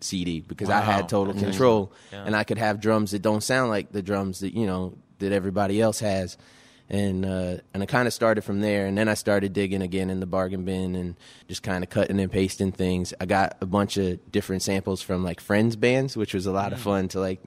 [0.00, 2.24] CD because I had total control Yeah.
[2.26, 5.32] and I could have drums that don't sound like the drums that you know that
[5.32, 6.36] everybody else has.
[6.90, 10.10] And uh, and I kind of started from there, and then I started digging again
[10.10, 11.16] in the bargain bin and
[11.48, 13.14] just kind of cutting and pasting things.
[13.18, 16.74] I got a bunch of different samples from like friends bands, which was a lot
[16.74, 17.40] of fun to like,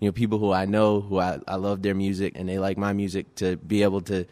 [0.00, 2.78] you know, people who I know who I, I love their music and they like
[2.78, 4.26] my music to be able to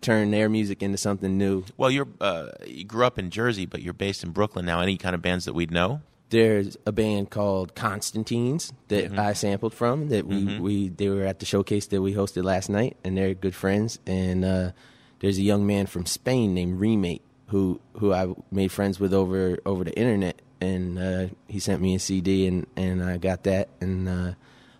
[0.00, 1.64] turn their music into something new.
[1.76, 4.80] Well, you're uh, you grew up in Jersey, but you're based in Brooklyn now.
[4.80, 6.02] Any kind of bands that we'd know?
[6.30, 11.38] there's a band called Constantines that I sampled from that we, we they were at
[11.38, 14.72] the showcase that we hosted last night and they're good friends and uh,
[15.20, 19.58] there's a young man from Spain named Remake who who I made friends with over
[19.64, 23.68] over the internet and uh, he sent me a CD and, and I got that
[23.80, 24.32] and uh,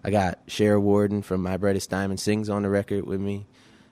[0.05, 3.47] I got Shara Worden from My Brightest Diamond sings on the record with me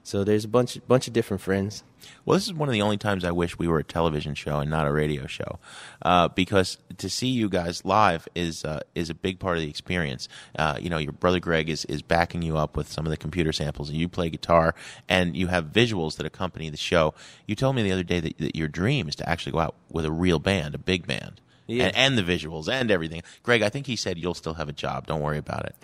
[0.04, 1.84] so there's a bunch bunch of different friends
[2.24, 4.58] Well, this is one of the only times I wish we were a television show
[4.58, 5.58] and not a radio show,
[6.02, 9.70] uh, because to see you guys live is uh, is a big part of the
[9.70, 10.28] experience.
[10.58, 13.16] Uh, you know, your brother Greg is is backing you up with some of the
[13.16, 14.74] computer samples, and you play guitar,
[15.08, 17.14] and you have visuals that accompany the show.
[17.46, 19.76] You told me the other day that, that your dream is to actually go out
[19.90, 21.40] with a real band, a big band.
[21.80, 23.22] And, and the visuals and everything.
[23.42, 25.06] Greg, I think he said you'll still have a job.
[25.06, 25.76] Don't worry about it.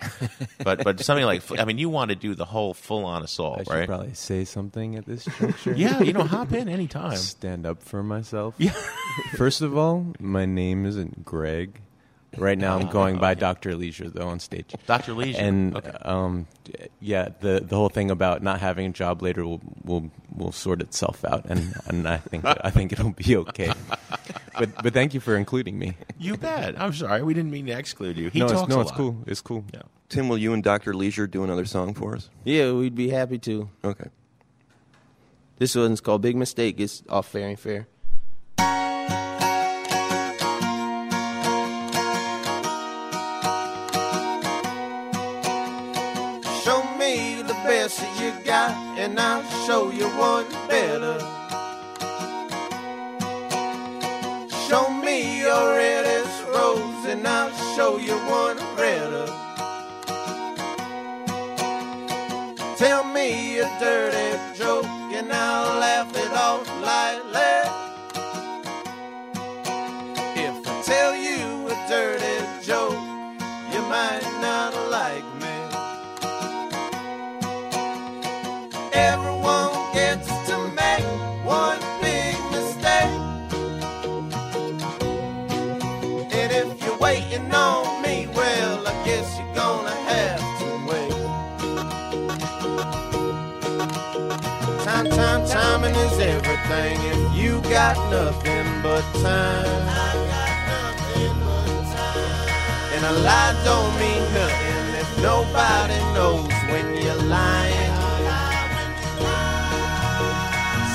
[0.63, 3.61] but but something like I mean, you want to do the whole full on assault,
[3.61, 3.87] I should right?
[3.87, 5.73] probably say something at this juncture.
[5.75, 7.17] Yeah, you know, hop in anytime.
[7.17, 8.55] Stand up for myself.
[8.57, 8.73] Yeah.
[9.35, 11.81] First of all, my name isn't Greg.
[12.39, 14.73] Right now, I'm going by Doctor Leisure though on stage.
[14.87, 15.13] Dr.
[15.13, 15.91] Leisure, And okay.
[16.01, 16.47] um,
[16.99, 20.81] yeah, the the whole thing about not having a job later will will will sort
[20.81, 23.71] itself out, and and I think I think it'll be okay.
[24.57, 25.95] But but thank you for including me.
[26.17, 26.79] You bet.
[26.79, 27.23] I'm sorry.
[27.23, 28.29] We didn't mean to exclude you.
[28.29, 29.17] He no, talks it's, no, a it's cool.
[29.27, 29.63] It's cool.
[29.73, 29.81] Yeah.
[30.09, 32.29] Tim, will you and Doctor Leisure do another song for us?
[32.43, 34.09] yeah we'd be happy to Okay.
[35.59, 37.87] this one's called Big Mistake it's off Fair Ain't Fair
[47.89, 51.19] me the best that you got, and I'll show you one better.
[54.67, 59.27] Show me your reddest rose, and I'll show you one redder.
[62.77, 67.58] Tell me a dirty joke, and I'll laugh it off lightly.
[96.65, 96.99] Everything.
[97.11, 99.87] If you got nothing but time,
[102.93, 107.95] and a lie don't mean nothing if nobody knows when you're lying.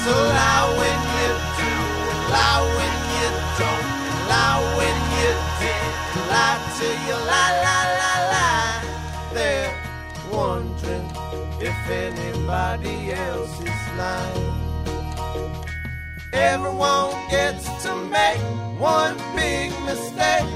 [0.04, 1.72] So lie when you do,
[2.34, 3.88] lie when you don't,
[4.28, 5.88] lie when you did,
[6.30, 8.80] lie till you lie, lie, lie, lie.
[9.32, 9.74] They're
[10.30, 11.08] wondering
[11.60, 14.53] if anybody else is lying.
[16.34, 18.40] Everyone gets to make
[18.80, 20.50] one big mistake.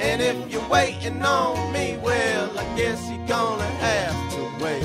[0.00, 4.82] And if you're waiting on me, well, I guess you're gonna have to wait.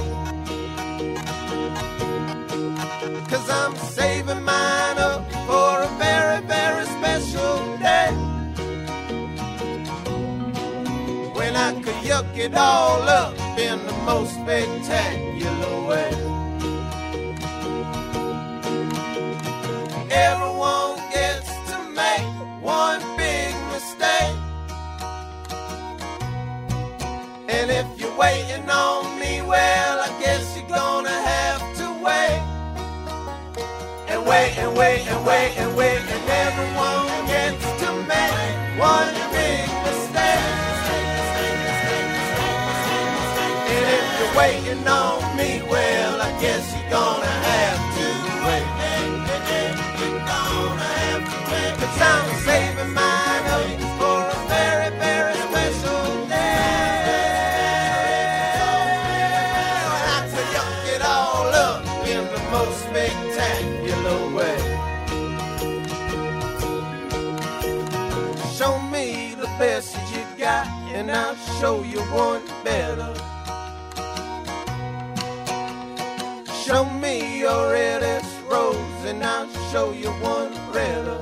[3.28, 8.12] Cause I'm saving mine up for a very, very special day.
[11.34, 16.20] When I could yuck it all up in the most spectacular way.
[22.71, 24.38] One big mistake.
[27.55, 32.41] And if you're waiting on me, well, I guess you're gonna have to wait.
[34.12, 35.70] And wait and wait and wait and wait,
[71.62, 73.13] show you one better.
[76.65, 81.21] Show me your reddest rose, and I'll show you one redder.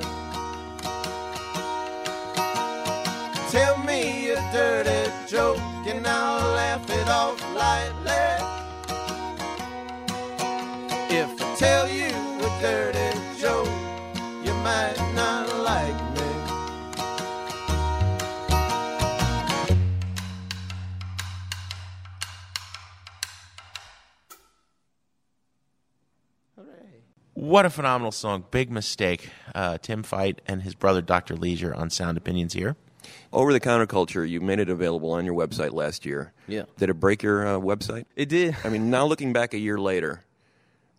[3.51, 8.28] Tell me a dirty joke, and I'll laugh it off lightly.
[27.49, 28.45] What a phenomenal song.
[28.51, 29.31] Big mistake.
[29.55, 31.35] Uh, Tim Fite and his brother Dr.
[31.35, 32.75] Leisure on Sound Opinions here.
[33.33, 36.31] Over the counterculture, you made it available on your website last year.
[36.47, 36.65] Yeah.
[36.77, 38.05] Did it break your uh, website?
[38.15, 38.55] It did.
[38.63, 40.25] I mean, now looking back a year later,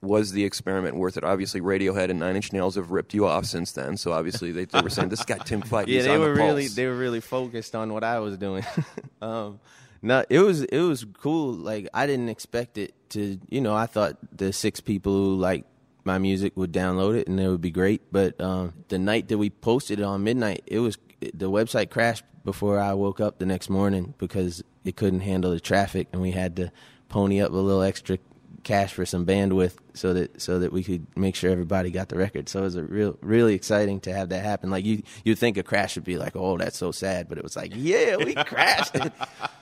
[0.00, 1.22] was the experiment worth it?
[1.22, 3.96] Obviously, Radiohead and Nine Inch Nails have ripped you off since then.
[3.96, 5.86] So obviously, they, they were saying this guy Tim Fite.
[5.86, 8.18] yeah, he's they on were the really pulse." they were really focused on what I
[8.18, 8.64] was doing.
[9.22, 9.60] um,
[10.02, 11.52] no, it was it was cool.
[11.52, 13.38] Like I didn't expect it to.
[13.48, 15.64] You know, I thought the six people who like
[16.04, 18.12] my music would download it and it would be great.
[18.12, 22.24] But um, the night that we posted it on midnight, it was the website crashed
[22.44, 26.30] before I woke up the next morning because it couldn't handle the traffic, and we
[26.30, 26.72] had to
[27.08, 28.18] pony up a little extra
[28.62, 32.16] cash for some bandwidth so that so that we could make sure everybody got the
[32.16, 32.48] record.
[32.48, 34.70] So it was a real really exciting to have that happen.
[34.70, 37.44] Like you you'd think a crash would be like, oh, that's so sad, but it
[37.44, 39.12] was like, yeah, we crashed it.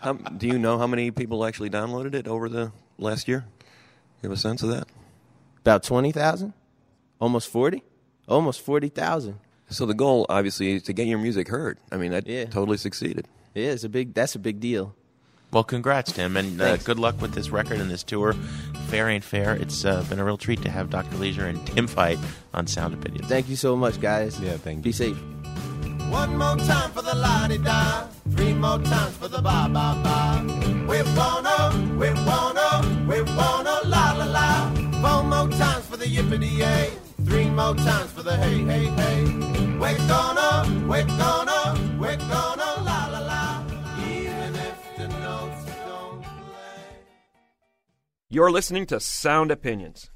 [0.01, 3.45] How, do you know how many people actually downloaded it over the last year?
[4.23, 4.89] You have a sense of that?
[5.69, 6.55] About twenty thousand,
[7.21, 7.83] almost forty,
[8.27, 9.39] almost forty thousand.
[9.69, 11.77] So the goal, obviously, is to get your music heard.
[11.93, 13.29] I mean, that totally succeeded.
[13.55, 14.15] Yeah, it's a big.
[14.15, 14.97] That's a big deal.
[15.53, 18.33] Well, congrats, Tim, and uh, good luck with this record and this tour.
[18.87, 19.57] Fair ain't fair.
[19.57, 21.19] It's uh, been a real treat to have Dr.
[21.19, 22.19] Leisure and Tim Fite
[22.55, 23.29] on Sound Opinions.
[23.29, 24.41] Thank you so much, guys.
[24.41, 24.85] Yeah, thank you.
[24.85, 25.19] Be safe.
[26.09, 30.47] One more time for the la-di-da, three more times for the ba-ba-ba.
[30.89, 34.69] We wanna, we wanna, we wanna la-la-la.
[34.69, 34.78] Four
[35.39, 36.91] more times for the yippity-yay,
[37.25, 39.25] three more times for the hey, hey, hey.
[39.79, 43.65] We're gonna, we're gonna, we're gonna la-la-la,
[44.05, 46.25] even if the notes don't
[48.29, 50.11] You're listening to Sound Opinions.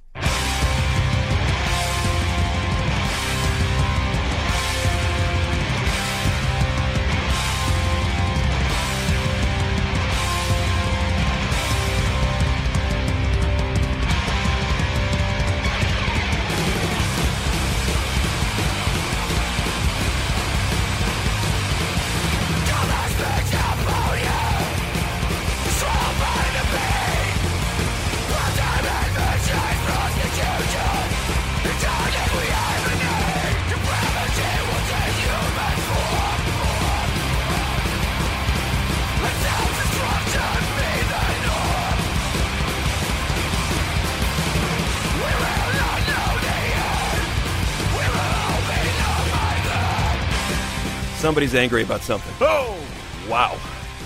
[51.33, 52.35] Somebody's angry about something.
[52.43, 52.79] Oh,
[53.27, 53.59] wow.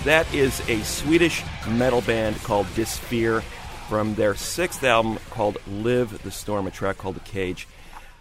[0.05, 3.41] That is a Swedish metal band called Disfear
[3.89, 7.67] from their sixth album called Live the Storm, a track called The Cage.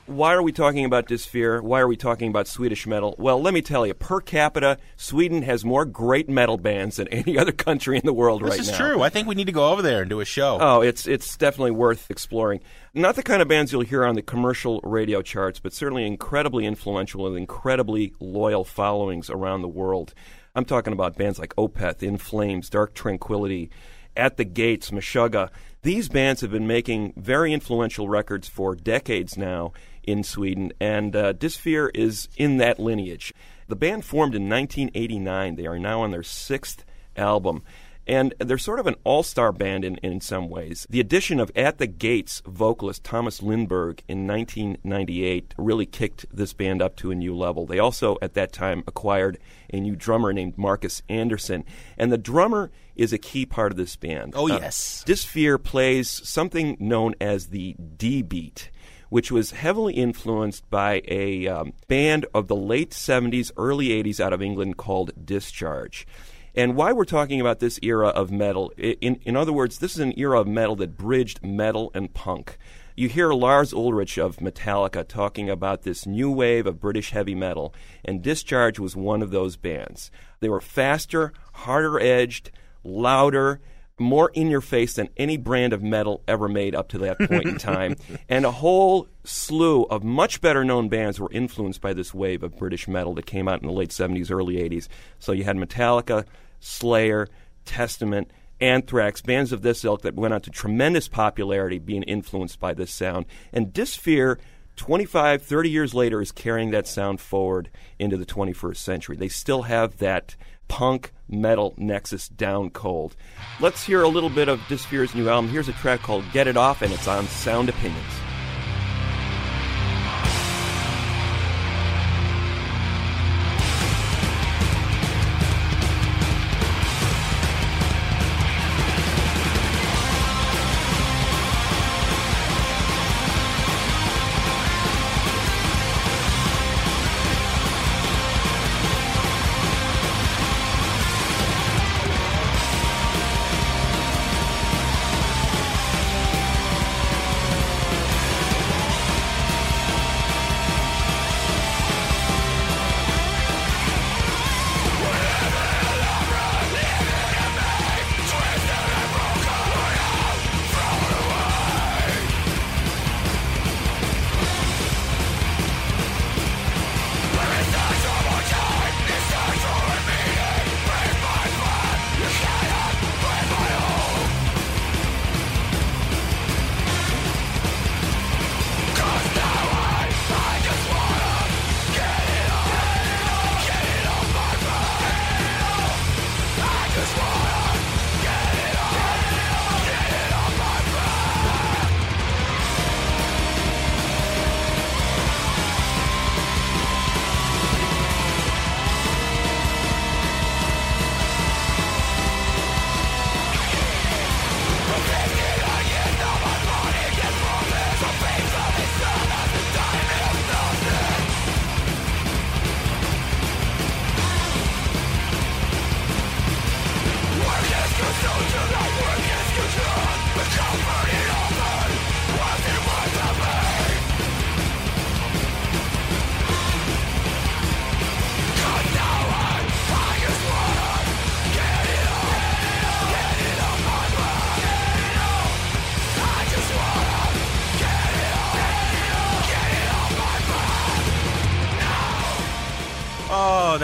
[0.06, 1.60] Why are we talking about Disfear?
[1.60, 3.16] Why are we talking about Swedish metal?
[3.18, 7.36] Well, let me tell you, per capita, Sweden has more great metal bands than any
[7.36, 9.02] other country in the world This right is true.
[9.02, 10.58] I think we need to go over there and do a show.
[10.60, 12.60] Oh, it's it's definitely worth exploring.
[12.94, 16.66] Not the kind of bands you'll hear on the commercial radio charts, but certainly incredibly
[16.66, 20.14] influential and incredibly loyal followings around the world.
[20.54, 23.70] I'm talking about bands like Opeth, In Flames, Dark Tranquillity,
[24.16, 25.50] At the Gates, Meshuggah.
[25.82, 29.72] These bands have been making very influential records for decades now
[30.06, 33.34] in Sweden, and uh, Disfear is in that lineage.
[33.68, 35.56] The band formed in 1989.
[35.56, 36.84] They are now on their sixth
[37.16, 37.62] album.
[38.08, 40.86] And they're sort of an all star band in, in some ways.
[40.88, 46.80] The addition of At the Gates vocalist Tomas Lindberg in 1998 really kicked this band
[46.80, 47.66] up to a new level.
[47.66, 49.38] They also, at that time, acquired
[49.72, 51.64] a new drummer named Marcus Andersson.
[51.98, 54.34] And the drummer is a key part of this band.
[54.36, 55.02] Oh, Uh, yes.
[55.04, 58.70] Disfear plays something known as the D beat,
[59.08, 64.32] which was heavily influenced by a um, band of the late 70s, early 80s out
[64.32, 66.06] of England called Discharge.
[66.54, 70.00] And why we're talking about this era of metal, in, in other words, this is
[70.00, 72.56] an era of metal that bridged metal and punk.
[72.96, 77.74] You hear Lars Ulrich of Metallica talking about this new wave of British heavy metal,
[78.02, 80.10] and Discharge was one of those bands.
[80.40, 82.50] They were faster, harder edged,
[82.82, 83.60] louder,
[83.98, 87.46] more in your face than any brand of metal ever made up to that point
[87.46, 87.96] in time.
[88.28, 92.58] And a whole slew of much better known bands were influenced by this wave of
[92.58, 94.88] British metal that came out in the late 70s, early 80s.
[95.18, 96.24] So you had Metallica,
[96.60, 97.28] Slayer,
[97.64, 98.30] Testament,
[98.60, 102.90] Anthrax, bands of this ilk that went on to tremendous popularity being influenced by this
[102.92, 103.26] sound.
[103.52, 104.38] And Disfear.
[104.76, 109.16] 25, 30 years later is carrying that sound forward into the 21st century.
[109.16, 110.36] They still have that
[110.68, 113.16] punk metal nexus down cold.
[113.60, 115.50] Let's hear a little bit of Disfear's new album.
[115.50, 118.25] Here's a track called Get It Off, and it's on Sound Opinions.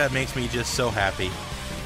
[0.03, 1.31] That makes me just so happy.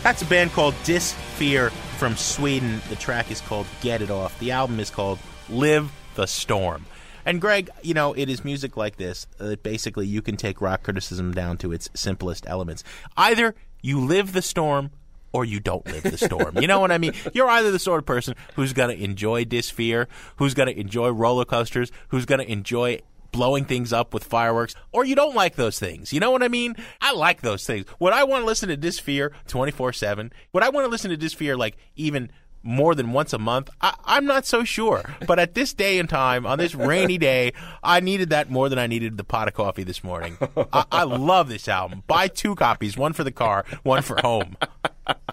[0.03, 2.81] That's a band called Disfear from Sweden.
[2.89, 4.39] The track is called Get It Off.
[4.39, 5.19] The album is called
[5.51, 6.87] Live the Storm.
[7.27, 10.63] And Greg, you know, it is music like this uh, that basically you can take
[10.63, 12.83] rock criticism down to its simplest elements.
[13.19, 14.93] Either you live the storm
[15.35, 16.57] or you don't live the storm.
[16.59, 17.13] you know what I mean?
[17.35, 20.07] You're either the sort of person who's going to enjoy Disfear,
[20.37, 23.01] who's going to enjoy roller coasters, who's going to enjoy
[23.37, 26.13] blowing things up with fireworks, or you don't like those things.
[26.13, 26.75] You know what I mean?
[27.01, 27.87] I like those things.
[28.01, 30.33] Would I want to listen to Disfear 24 7?
[30.53, 32.31] Would I want to listen to Disfear like even
[32.63, 33.69] more than once a month?
[33.81, 35.05] I, I'm not so sure.
[35.27, 38.79] But at this day and time, on this rainy day, I needed that more than
[38.79, 40.39] I needed the pot of coffee this morning.
[40.73, 42.03] I, I love this album.
[42.07, 44.57] Buy two copies, one for the car, one for home.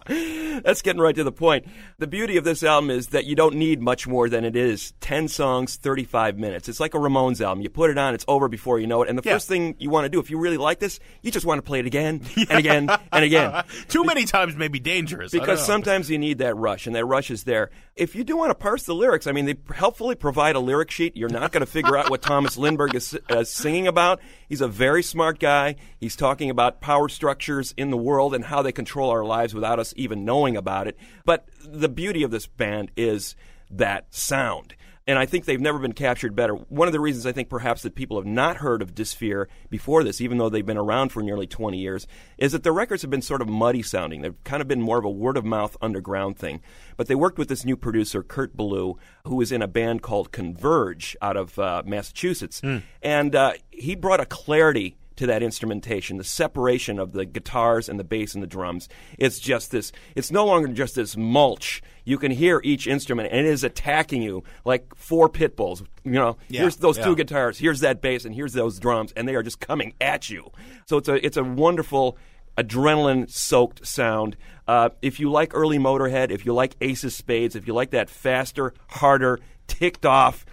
[0.08, 1.66] That's getting right to the point.
[1.98, 4.94] The beauty of this album is that you don't need much more than it is
[5.02, 6.68] 10 songs, 35 minutes.
[6.68, 7.62] It's like a Ramones album.
[7.62, 9.10] You put it on, it's over before you know it.
[9.10, 9.34] And the Yeah.
[9.34, 11.64] first thing you want to do, if you really like this, you just want to
[11.64, 13.64] play it again and again and again.
[13.88, 15.32] Too many times may be dangerous.
[15.32, 17.70] Because sometimes you need that rush, and that rush is there.
[17.96, 20.92] If you do want to parse the lyrics, I mean, they helpfully provide a lyric
[20.92, 21.16] sheet.
[21.16, 24.20] You're not going to figure out what Tomas Lindberg is uh, singing about.
[24.54, 25.78] He's a very smart guy.
[26.00, 29.80] He's talking about power structures in the world and how they control our lives without
[29.80, 30.96] us even knowing about it.
[31.26, 33.36] But the beauty of this band is
[33.72, 34.76] that sound.
[35.06, 36.54] And I think they've never been captured better.
[36.54, 40.04] One of the reasons I think perhaps that people have not heard of Disfear before
[40.04, 43.12] this, even though they've been around for nearly 20 years, is that their records have
[43.12, 44.22] been sort of muddy sounding.
[44.22, 46.62] They've kind of been more of a word of mouth underground thing.
[46.96, 50.32] But they worked with this new producer, Kurt Ballou, who was in a band called
[50.32, 52.62] Converge out of uh, Massachusetts.
[53.02, 57.98] And uh, he brought a clarity to that instrumentation, the separation of the guitars and
[57.98, 58.90] the bass and the drums.
[59.18, 61.82] It's just this, it's no longer just this mulch.
[62.04, 65.82] You can hear each instrument and it is attacking you like four pit bulls.
[66.04, 67.06] You know, Yeah, here's those yeah.
[67.06, 70.30] two guitars, here's that bass, and here's those drums, and they are just coming at
[70.30, 70.52] you.
[70.86, 72.18] So it's a, it's a wonderful,
[72.58, 74.36] adrenaline soaked sound.
[74.68, 77.92] Uh, if you like early Motorhead, if you like Ace of Spades, if you like
[77.92, 80.46] that faster, harder, ticked off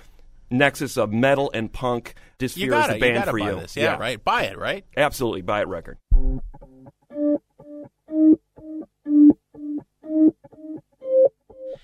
[0.50, 3.60] nexus of metal and punk, You gotta, is the band for buy you.
[3.60, 3.76] this.
[3.76, 4.22] Yeah, right.
[4.22, 4.84] Buy it, right?
[4.96, 5.98] Absolutely, buy it record.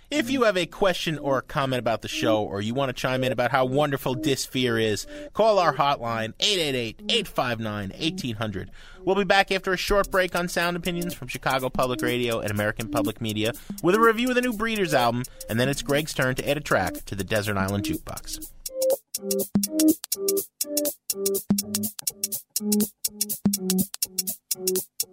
[0.09, 2.93] If you have a question or a comment about the show, or you want to
[2.93, 8.69] chime in about how wonderful Disfear is, call our hotline 888-859-1800.
[9.05, 12.53] We'll be back after a short break on Sound Opinions from Chicago Public Radio and
[12.53, 13.53] American Public Media
[13.83, 16.57] with a review of the new Breeders album, and then it's Greg's turn to add
[16.57, 18.53] a track to the Desert Island Jukebox.
[19.19, 19.49] Thank
[25.01, 25.06] you.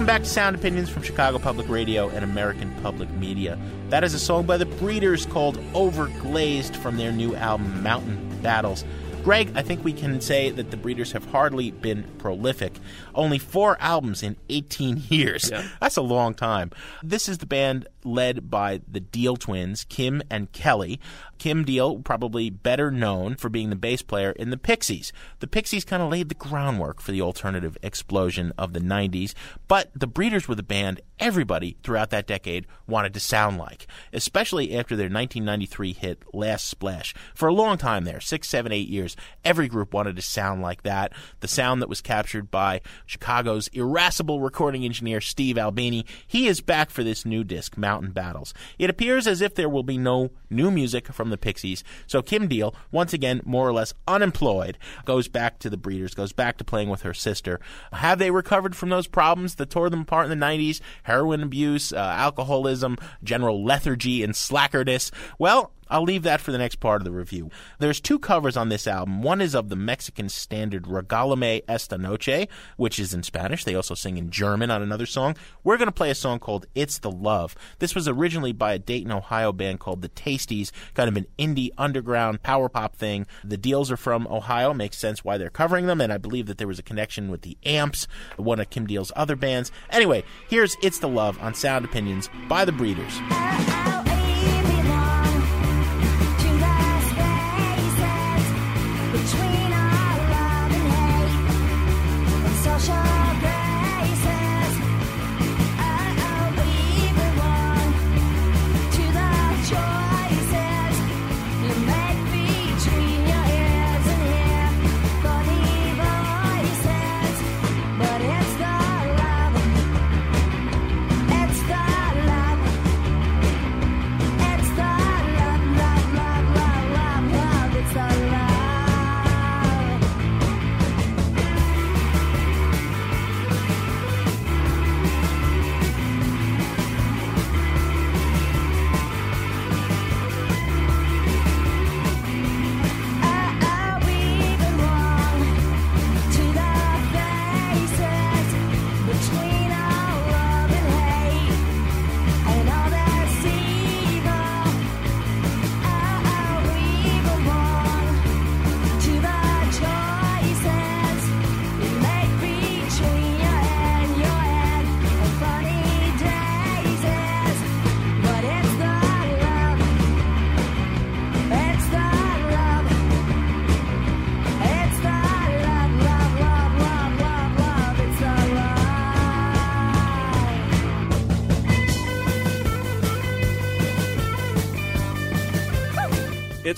[0.00, 3.58] Welcome back to Sound Opinions from Chicago Public Radio and American Public Media.
[3.90, 8.82] That is a song by the Breeders called Overglazed from their new album Mountain Battles.
[9.22, 12.72] Greg, I think we can say that the Breeders have hardly been prolific.
[13.20, 15.52] Only four albums in 18 years.
[15.78, 16.70] That's a long time.
[17.02, 20.98] This is the band led by the Deal twins, Kim and Kelly.
[21.38, 25.12] Kim Deal, probably better known for being the bass player in the Pixies.
[25.40, 29.34] The Pixies kind of laid the groundwork for the alternative explosion of the 90s,
[29.68, 34.76] but the Breeders were the band everybody throughout that decade wanted to sound like, especially
[34.76, 37.14] after their 1993 hit Last Splash.
[37.34, 40.82] For a long time there, six, seven, eight years, every group wanted to sound like
[40.82, 41.12] that.
[41.40, 42.80] The sound that was captured by
[43.10, 46.06] Chicago's irascible recording engineer Steve Albini.
[46.28, 48.54] He is back for this new disc, Mountain Battles.
[48.78, 52.46] It appears as if there will be no new music from the Pixies, so Kim
[52.46, 56.64] Deal, once again more or less unemployed, goes back to the Breeders, goes back to
[56.64, 57.58] playing with her sister.
[57.92, 60.80] Have they recovered from those problems that tore them apart in the 90s?
[61.02, 65.10] Heroin abuse, uh, alcoholism, general lethargy, and slackerness?
[65.36, 67.50] Well, I'll leave that for the next part of the review.
[67.78, 69.22] There's two covers on this album.
[69.22, 73.64] One is of the Mexican standard Regalame Esta Noche, which is in Spanish.
[73.64, 75.36] They also sing in German on another song.
[75.64, 77.56] We're going to play a song called It's the Love.
[77.80, 81.70] This was originally by a Dayton, Ohio band called the Tasties, kind of an indie
[81.76, 83.26] underground power pop thing.
[83.42, 86.58] The deals are from Ohio, makes sense why they're covering them, and I believe that
[86.58, 89.72] there was a connection with the Amps, one of Kim Deal's other bands.
[89.90, 93.20] Anyway, here's It's the Love on Sound Opinions by the Breeders.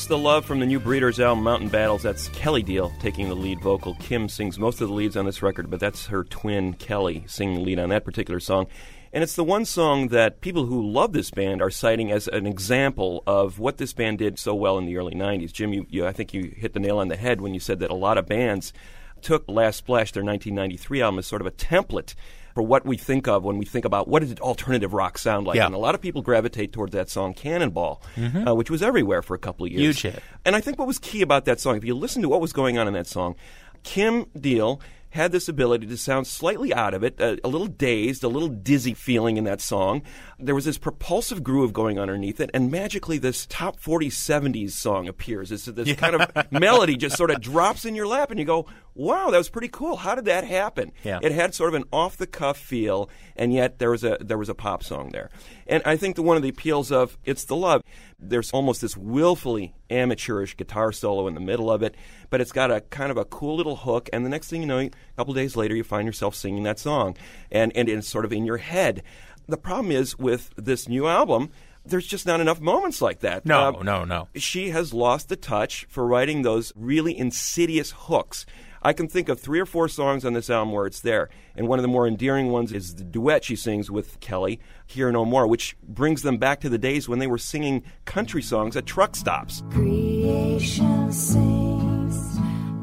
[0.03, 2.03] It's the love from the new Breeders album, Mountain Battles.
[2.03, 3.94] That's Kelly Deal taking the lead vocal.
[4.00, 7.55] Kim sings most of the leads on this record, but that's her twin, Kelly, singing
[7.55, 8.66] the lead on that particular song.
[9.12, 12.48] And it's the one song that people who love this band are citing as an
[12.48, 15.53] example of what this band did so well in the early 90s.
[15.53, 17.78] Jim, you, you, I think you hit the nail on the head when you said
[17.78, 18.72] that a lot of bands
[19.20, 22.16] took Last Splash, their 1993 album, as sort of a template
[22.55, 25.57] for what we think of when we think about what does alternative rock sound like.
[25.57, 25.66] Yeah.
[25.66, 28.48] And a lot of people gravitate towards that song Cannonball, Mhm.
[28.48, 29.82] uh, which was everywhere for a couple of years.
[30.00, 30.22] Huge hit.
[30.44, 32.53] And I think what was key about that song, if you listen to what was
[32.53, 33.34] going on in that song,
[33.82, 34.80] Kim Deal
[35.11, 38.48] had this ability to sound slightly out of it, a, a little dazed, a little
[38.48, 40.00] dizzy feeling in that song.
[40.38, 45.09] There was this propulsive groove going underneath it, and magically this top 40 70s song
[45.09, 45.50] appears.
[45.50, 48.64] This, this kind of melody just sort of drops in your lap, and you go,
[48.95, 49.97] wow, that was pretty cool.
[49.97, 50.93] How did that happen?
[51.03, 51.18] Yeah.
[51.22, 54.38] It had sort of an off the cuff feel, and yet there was a there
[54.38, 55.30] was a pop song there.
[55.66, 57.82] And I think that one of the appeals of It's the Love,
[58.18, 61.95] there's almost this willfully amateurish guitar solo in the middle of it,
[62.30, 64.66] but it's got a kind of a cool little hook, and the next thing you
[64.66, 67.16] know, a couple days later you find yourself singing that song.
[67.51, 69.03] And and it's sort of in your head.
[69.49, 71.51] The problem is with this new album,
[71.84, 73.45] there's just not enough moments like that.
[73.45, 74.28] No, Uh, no, no.
[74.36, 78.47] she has lost the touch for writing those really insidious hooks.
[78.85, 81.68] I can think of three or four songs on this album where it's there, and
[81.68, 85.24] one of the more endearing ones is the duet she sings with Kelly, "Hear No
[85.24, 88.85] More," which brings them back to the days when they were singing country songs at
[88.85, 89.62] truck stops.
[89.70, 92.39] Creation sings,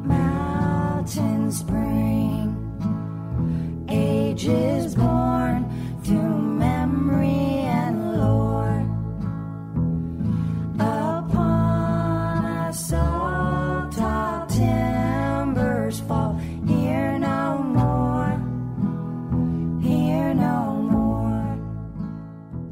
[0.06, 2.56] mountains bring,
[3.90, 5.66] ages born
[6.04, 6.49] through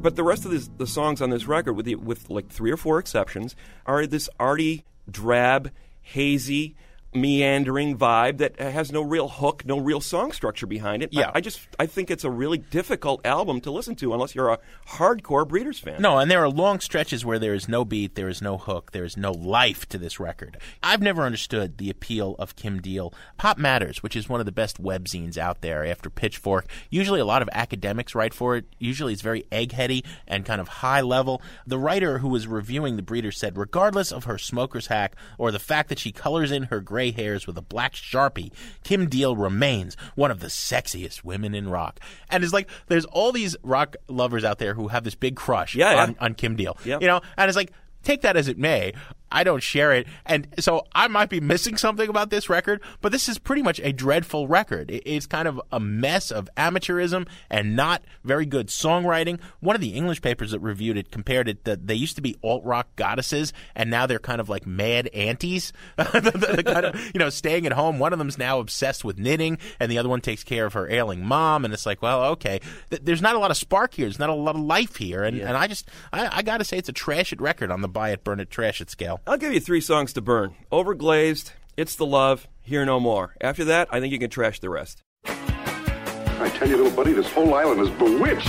[0.00, 2.70] But the rest of this, the songs on this record, with the, with like three
[2.70, 6.76] or four exceptions, are this arty, drab, hazy,
[7.14, 11.10] meandering vibe that has no real hook, no real song structure behind it.
[11.12, 11.30] Yeah.
[11.34, 14.50] I, I just I think it's a really difficult album to listen to unless you're
[14.50, 16.02] a hardcore Breeders fan.
[16.02, 18.92] No, and there are long stretches where there is no beat, there is no hook,
[18.92, 20.58] there is no life to this record.
[20.82, 23.12] I've never understood the appeal of Kim Deal.
[23.38, 26.66] Pop Matters, which is one of the best webzines out there after Pitchfork.
[26.90, 28.66] Usually a lot of academics write for it.
[28.78, 31.40] Usually it's very eggheady and kind of high level.
[31.66, 35.58] The writer who was reviewing The Breeder said, regardless of her smoker's hack or the
[35.58, 38.52] fact that she colors in her gray hairs with a black sharpie,
[38.84, 42.00] Kim Deal remains one of the sexiest women in rock.
[42.30, 45.74] And it's like, there's all these rock lovers out there who have this big crush
[45.74, 46.02] Yeah, yeah.
[46.02, 46.76] on, on Kim Deal.
[46.84, 47.00] Yep.
[47.00, 47.72] You know, and it's like,
[48.02, 48.92] take that as it may.
[49.30, 50.06] I don't share it.
[50.24, 53.80] And so I might be missing something about this record, but this is pretty much
[53.80, 54.90] a dreadful record.
[54.90, 59.40] It's kind of a mess of amateurism and not very good songwriting.
[59.60, 62.36] One of the English papers that reviewed it compared it that they used to be
[62.42, 65.72] alt rock goddesses and now they're kind of like mad aunties.
[65.98, 67.98] Kind of, you know, staying at home.
[67.98, 70.90] One of them's now obsessed with knitting and the other one takes care of her
[70.90, 71.64] ailing mom.
[71.64, 72.60] And it's like, well, okay.
[72.90, 74.06] There's not a lot of spark here.
[74.06, 75.24] There's not a lot of life here.
[75.24, 77.82] And, and I just, I, I got to say, it's a trash it record on
[77.82, 79.17] the buy it, burn it, trash it scale.
[79.26, 83.34] I'll give you three songs to burn Overglazed, It's the Love, Hear No More.
[83.40, 85.02] After that, I think you can trash the rest.
[85.24, 88.48] I tell you, little buddy, this whole island is bewitched.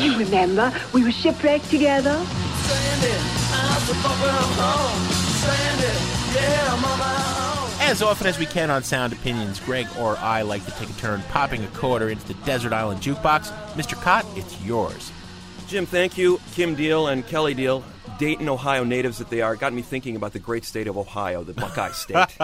[0.00, 2.20] You remember, we were shipwrecked together.
[7.80, 10.92] As often as we can on Sound Opinions, Greg or I like to take a
[10.94, 13.50] turn popping a quarter into the Desert Island Jukebox.
[13.74, 14.00] Mr.
[14.00, 15.12] Kot, it's yours.
[15.66, 16.40] Jim, thank you.
[16.54, 17.84] Kim Deal and Kelly Deal,
[18.18, 21.42] Dayton, Ohio natives that they are, got me thinking about the great state of Ohio,
[21.44, 22.36] the Buckeye State.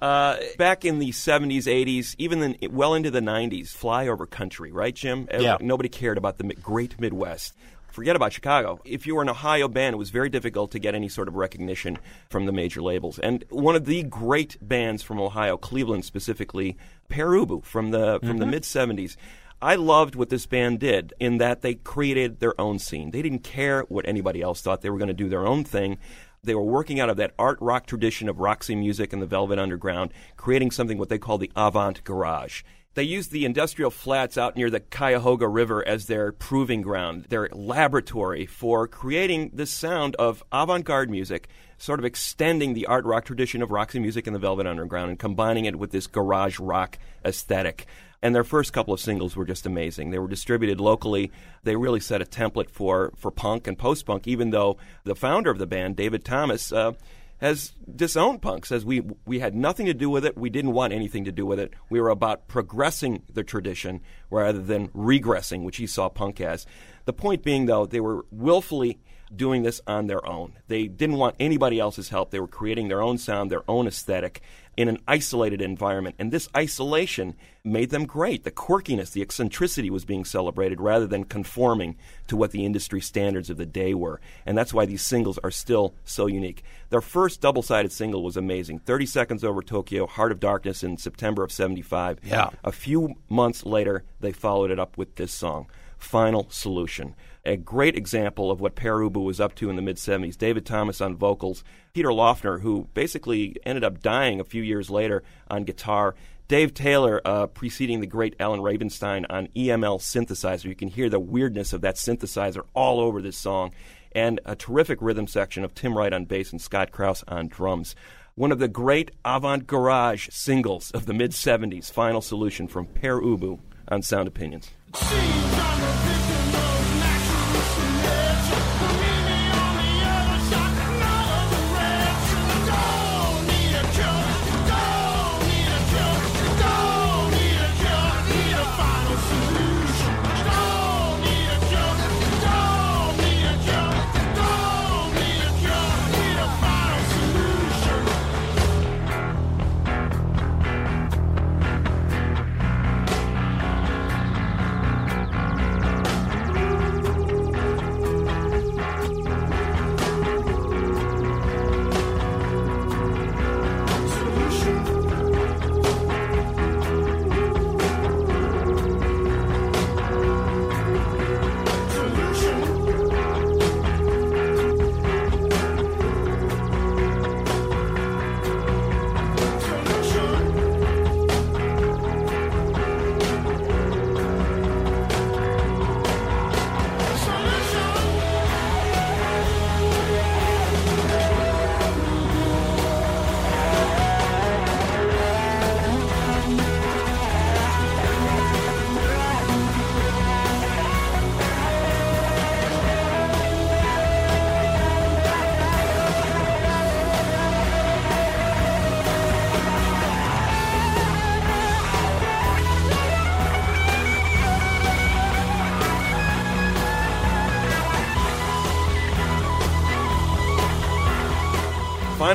[0.00, 4.94] uh, back in the 70s, 80s, even then, well into the 90s, flyover country, right,
[4.94, 5.28] Jim?
[5.32, 5.56] Yeah.
[5.60, 7.54] Nobody cared about the great Midwest.
[7.90, 8.80] Forget about Chicago.
[8.84, 11.34] If you were an Ohio band, it was very difficult to get any sort of
[11.34, 13.18] recognition from the major labels.
[13.18, 16.76] And one of the great bands from Ohio, Cleveland specifically,
[17.08, 18.50] Pere Ubu from the from the Mhm.
[18.50, 19.16] mid 70s.
[19.62, 23.10] I loved what this band did in that they created their own scene.
[23.10, 24.80] They didn't care what anybody else thought.
[24.80, 25.98] They were going to do their own thing.
[26.42, 29.58] They were working out of that art rock tradition of Roxy Music and the Velvet
[29.58, 32.62] Underground, creating something what they call the avant garage.
[32.94, 37.48] They used the industrial flats out near the Cuyahoga River as their proving ground, their
[37.52, 43.24] laboratory for creating this sound of avant garde music, sort of extending the art rock
[43.24, 46.98] tradition of Roxy Music and the Velvet Underground and combining it with this garage rock
[47.24, 47.86] aesthetic.
[48.22, 50.10] And their first couple of singles were just amazing.
[50.10, 51.30] They were distributed locally.
[51.62, 55.50] They really set a template for, for punk and post punk, even though the founder
[55.50, 56.94] of the band, David Thomas, uh,
[57.40, 58.66] has disowned punk.
[58.66, 60.36] Says we we had nothing to do with it.
[60.36, 61.72] We didn't want anything to do with it.
[61.88, 66.66] We were about progressing the tradition rather than regressing, which he saw punk as.
[67.06, 69.00] The point being, though, they were willfully
[69.34, 70.54] doing this on their own.
[70.68, 72.30] They didn't want anybody else's help.
[72.30, 74.42] They were creating their own sound, their own aesthetic
[74.76, 76.16] in an isolated environment.
[76.18, 78.44] And this isolation made them great.
[78.44, 81.96] The quirkiness, the eccentricity was being celebrated rather than conforming
[82.28, 84.20] to what the industry standards of the day were.
[84.46, 86.62] And that's why these singles are still so unique.
[86.88, 90.96] Their first double sided single was amazing 30 Seconds Over Tokyo, Heart of Darkness in
[90.96, 92.20] September of 75.
[92.24, 92.50] Yeah.
[92.64, 95.66] A few months later, they followed it up with this song,
[95.98, 97.14] Final Solution.
[97.50, 100.38] A great example of what Pere Ubu was up to in the mid 70s.
[100.38, 105.24] David Thomas on vocals, Peter Laughner, who basically ended up dying a few years later
[105.50, 106.14] on guitar.
[106.46, 110.66] Dave Taylor uh, preceding the great Allen Ravenstine on EML synthesizer.
[110.66, 113.72] You can hear the weirdness of that synthesizer all over this song.
[114.12, 117.96] And a terrific rhythm section of Tim Wright on bass and Scott Krauss on drums.
[118.36, 123.20] One of the great avant garage singles of the mid 70s, Final Solution from Pere
[123.20, 124.70] Ubu on Sound Opinions.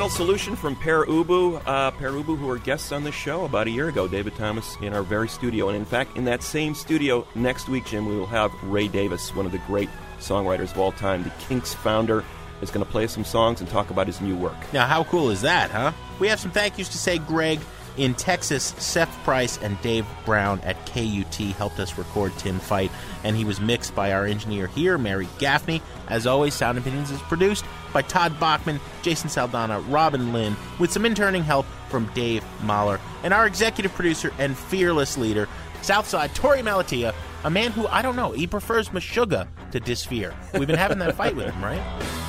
[0.08, 1.60] Solution from Pere Ubu.
[1.66, 4.76] Uh, Pere Ubu, who were guests on this show about a year ago, David Thomas,
[4.80, 5.68] in our very studio.
[5.68, 9.34] And in fact, in that same studio next week, Jim, we will have Ray Davies,
[9.34, 9.88] one of the great
[10.18, 12.24] songwriters of all time, the Kinks founder,
[12.62, 14.56] is going to play some songs and talk about his new work.
[14.72, 15.92] Now, how cool is that, huh?
[16.18, 17.18] We have some thank yous to say.
[17.18, 17.60] Greg
[17.96, 22.90] in Texas, Seth Price and Dave Brown at KUT helped us record Tim Fite,
[23.24, 25.82] and he was mixed by our engineer here, Mary Gaffney.
[26.08, 31.06] As always, Sound Opinions is produced by Todd Bachman, Jason Saldanha, Robin Lynn, with some
[31.06, 35.48] interning help from Dave Mahler, and our executive producer and fearless leader,
[35.82, 40.34] Southside Torey Malatia, a man who, I don't know, he prefers Meshuggah to Disfear.
[40.54, 42.25] We've been having that fight with him, right?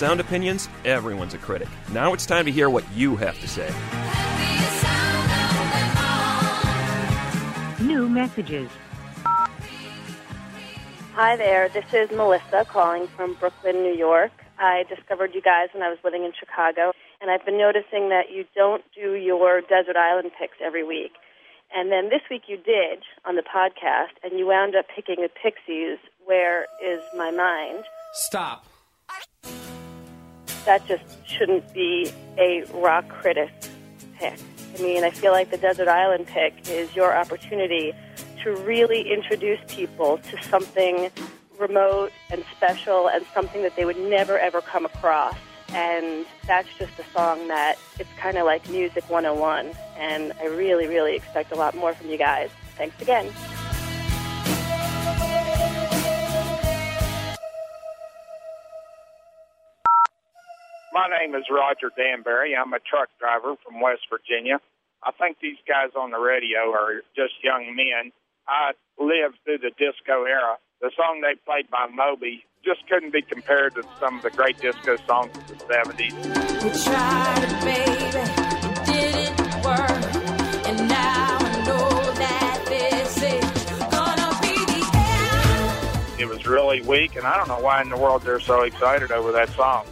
[0.00, 1.68] Sound Opinions, everyone's a critic.
[1.92, 3.68] Now it's time to hear what you have to say.
[7.84, 8.70] New messages.
[11.12, 14.32] Hi there, this is Melissa calling from Brooklyn, New York.
[14.58, 18.30] I discovered you guys when I was living in Chicago, and I've been noticing that
[18.32, 21.12] you don't do your desert island picks every week.
[21.76, 25.28] And then this week you did on the podcast, and you wound up picking the
[25.28, 27.84] Pixies, Where Is My Mind?
[28.14, 28.64] Stop.
[30.64, 33.50] That just shouldn't be a rock critic
[34.18, 34.38] pick.
[34.78, 37.92] I mean, I feel like the desert island pick is your opportunity
[38.42, 41.10] to really introduce people to something
[41.58, 45.36] remote and special and something that they would never ever come across.
[45.72, 49.72] And that's just a song that it's kind of like music 101.
[49.96, 52.50] And I really, really expect a lot more from you guys.
[52.76, 53.30] Thanks again.
[60.92, 62.56] My name is Roger Danbury.
[62.56, 64.58] I'm a truck driver from West Virginia.
[65.04, 68.10] I think these guys on the radio are just young men.
[68.48, 70.58] I lived through the disco era.
[70.80, 74.58] The song they played by Moby just couldn't be compared to some of the great
[74.58, 76.10] disco songs of the 70s.
[76.64, 78.18] We tried, baby,
[78.90, 80.04] it didn't work.
[80.66, 81.88] And now I know
[82.18, 83.44] that this is
[83.94, 86.20] gonna be the end.
[86.20, 89.12] It was really weak, and I don't know why in the world they're so excited
[89.12, 89.86] over that song.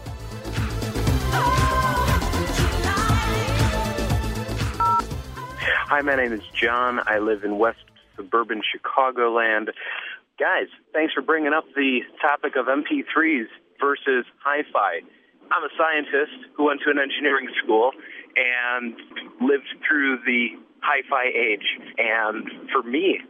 [5.88, 7.00] Hi, my name is John.
[7.06, 7.80] I live in West
[8.14, 9.68] suburban Chicagoland.
[10.38, 13.46] Guys, thanks for bringing up the topic of MP3s
[13.80, 15.00] versus hi-fi.
[15.50, 17.92] I'm a scientist who went to an engineering school
[18.36, 18.96] and
[19.40, 20.48] lived through the
[20.82, 21.64] hi-fi age.
[21.96, 23.20] And for me,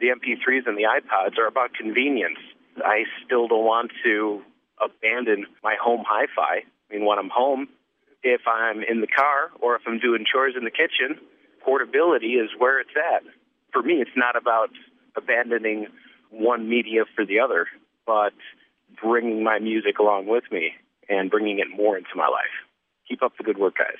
[0.00, 2.38] the MP3s and the iPods are about convenience.
[2.78, 4.40] I still don't want to
[4.80, 6.64] abandon my home hi-fi.
[6.64, 7.68] I mean, when I'm home,
[8.22, 11.20] if I'm in the car or if I'm doing chores in the kitchen,
[11.66, 13.24] portability is where it's at.
[13.72, 14.70] For me, it's not about
[15.16, 15.88] abandoning
[16.30, 17.66] one media for the other,
[18.06, 18.32] but
[19.02, 20.72] bringing my music along with me
[21.08, 22.54] and bringing it more into my life.
[23.08, 23.98] Keep up the good work, guys.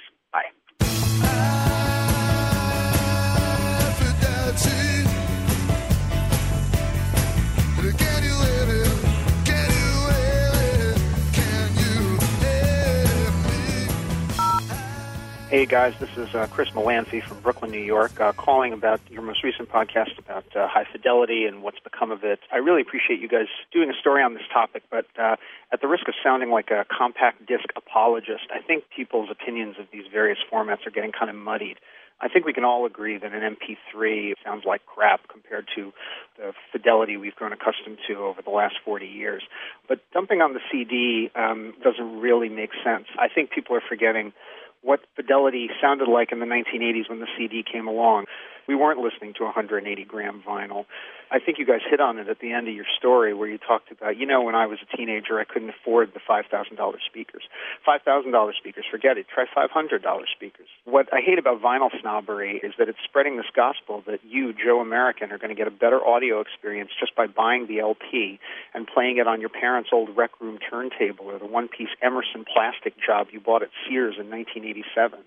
[15.56, 19.22] Hey guys, this is uh, Chris Melancy from Brooklyn, New York, uh, calling about your
[19.22, 22.40] most recent podcast about uh, high fidelity and what's become of it.
[22.52, 25.36] I really appreciate you guys doing a story on this topic, but uh,
[25.72, 29.86] at the risk of sounding like a compact disc apologist, I think people's opinions of
[29.90, 31.78] these various formats are getting kind of muddied.
[32.20, 35.92] I think we can all agree that an MP3 sounds like crap compared to
[36.36, 39.42] the fidelity we've grown accustomed to over the last 40 years.
[39.88, 43.06] But dumping on the CD um, doesn't really make sense.
[43.18, 44.34] I think people are forgetting
[44.82, 48.26] what fidelity sounded like in the 1980s when the CD came along.
[48.68, 50.86] We weren't listening to 180 gram vinyl.
[51.30, 53.58] I think you guys hit on it at the end of your story where you
[53.58, 57.42] talked about, you know, when I was a teenager, I couldn't afford the $5,000 speakers.
[57.86, 59.26] $5,000 speakers, forget it.
[59.32, 60.00] Try $500
[60.34, 60.66] speakers.
[60.84, 64.80] What I hate about vinyl snobbery is that it's spreading this gospel that you, Joe
[64.80, 68.38] American, are going to get a better audio experience just by buying the LP
[68.72, 72.44] and playing it on your parents' old rec room turntable or the one piece Emerson
[72.44, 75.18] plastic job you bought at Sears in 1987.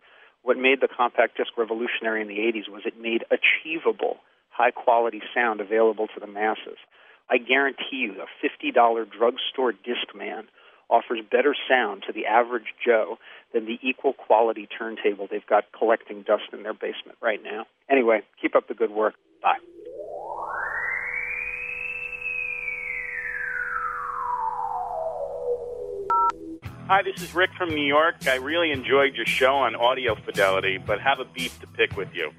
[0.50, 4.18] What made the compact disc revolutionary in the 80s was it made achievable,
[4.50, 6.80] high quality sound available to the masses.
[7.30, 8.74] I guarantee you, a $50
[9.12, 10.46] drugstore Discman
[10.90, 13.20] offers better sound to the average Joe
[13.54, 17.68] than the equal quality turntable they've got collecting dust in their basement right now.
[17.88, 19.14] Anyway, keep up the good work.
[19.44, 19.60] Bye.
[26.90, 28.16] Hi, this is Rick from New York.
[28.26, 32.12] I really enjoyed your show on audio fidelity, but have a beef to pick with
[32.16, 32.32] you.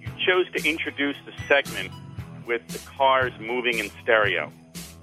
[0.00, 1.92] You chose to introduce the segment
[2.46, 4.50] with the cars moving in stereo.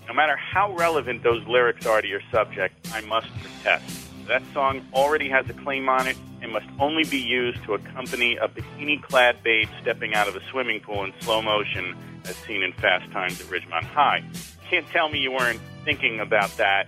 [0.07, 4.27] No matter how relevant those lyrics are to your subject, I must protest.
[4.27, 8.37] That song already has a claim on it and must only be used to accompany
[8.37, 11.95] a bikini clad babe stepping out of a swimming pool in slow motion,
[12.25, 14.23] as seen in Fast Times at Ridgemont High.
[14.67, 16.87] Can't tell me you weren't thinking about that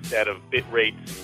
[0.00, 1.23] instead of bit rates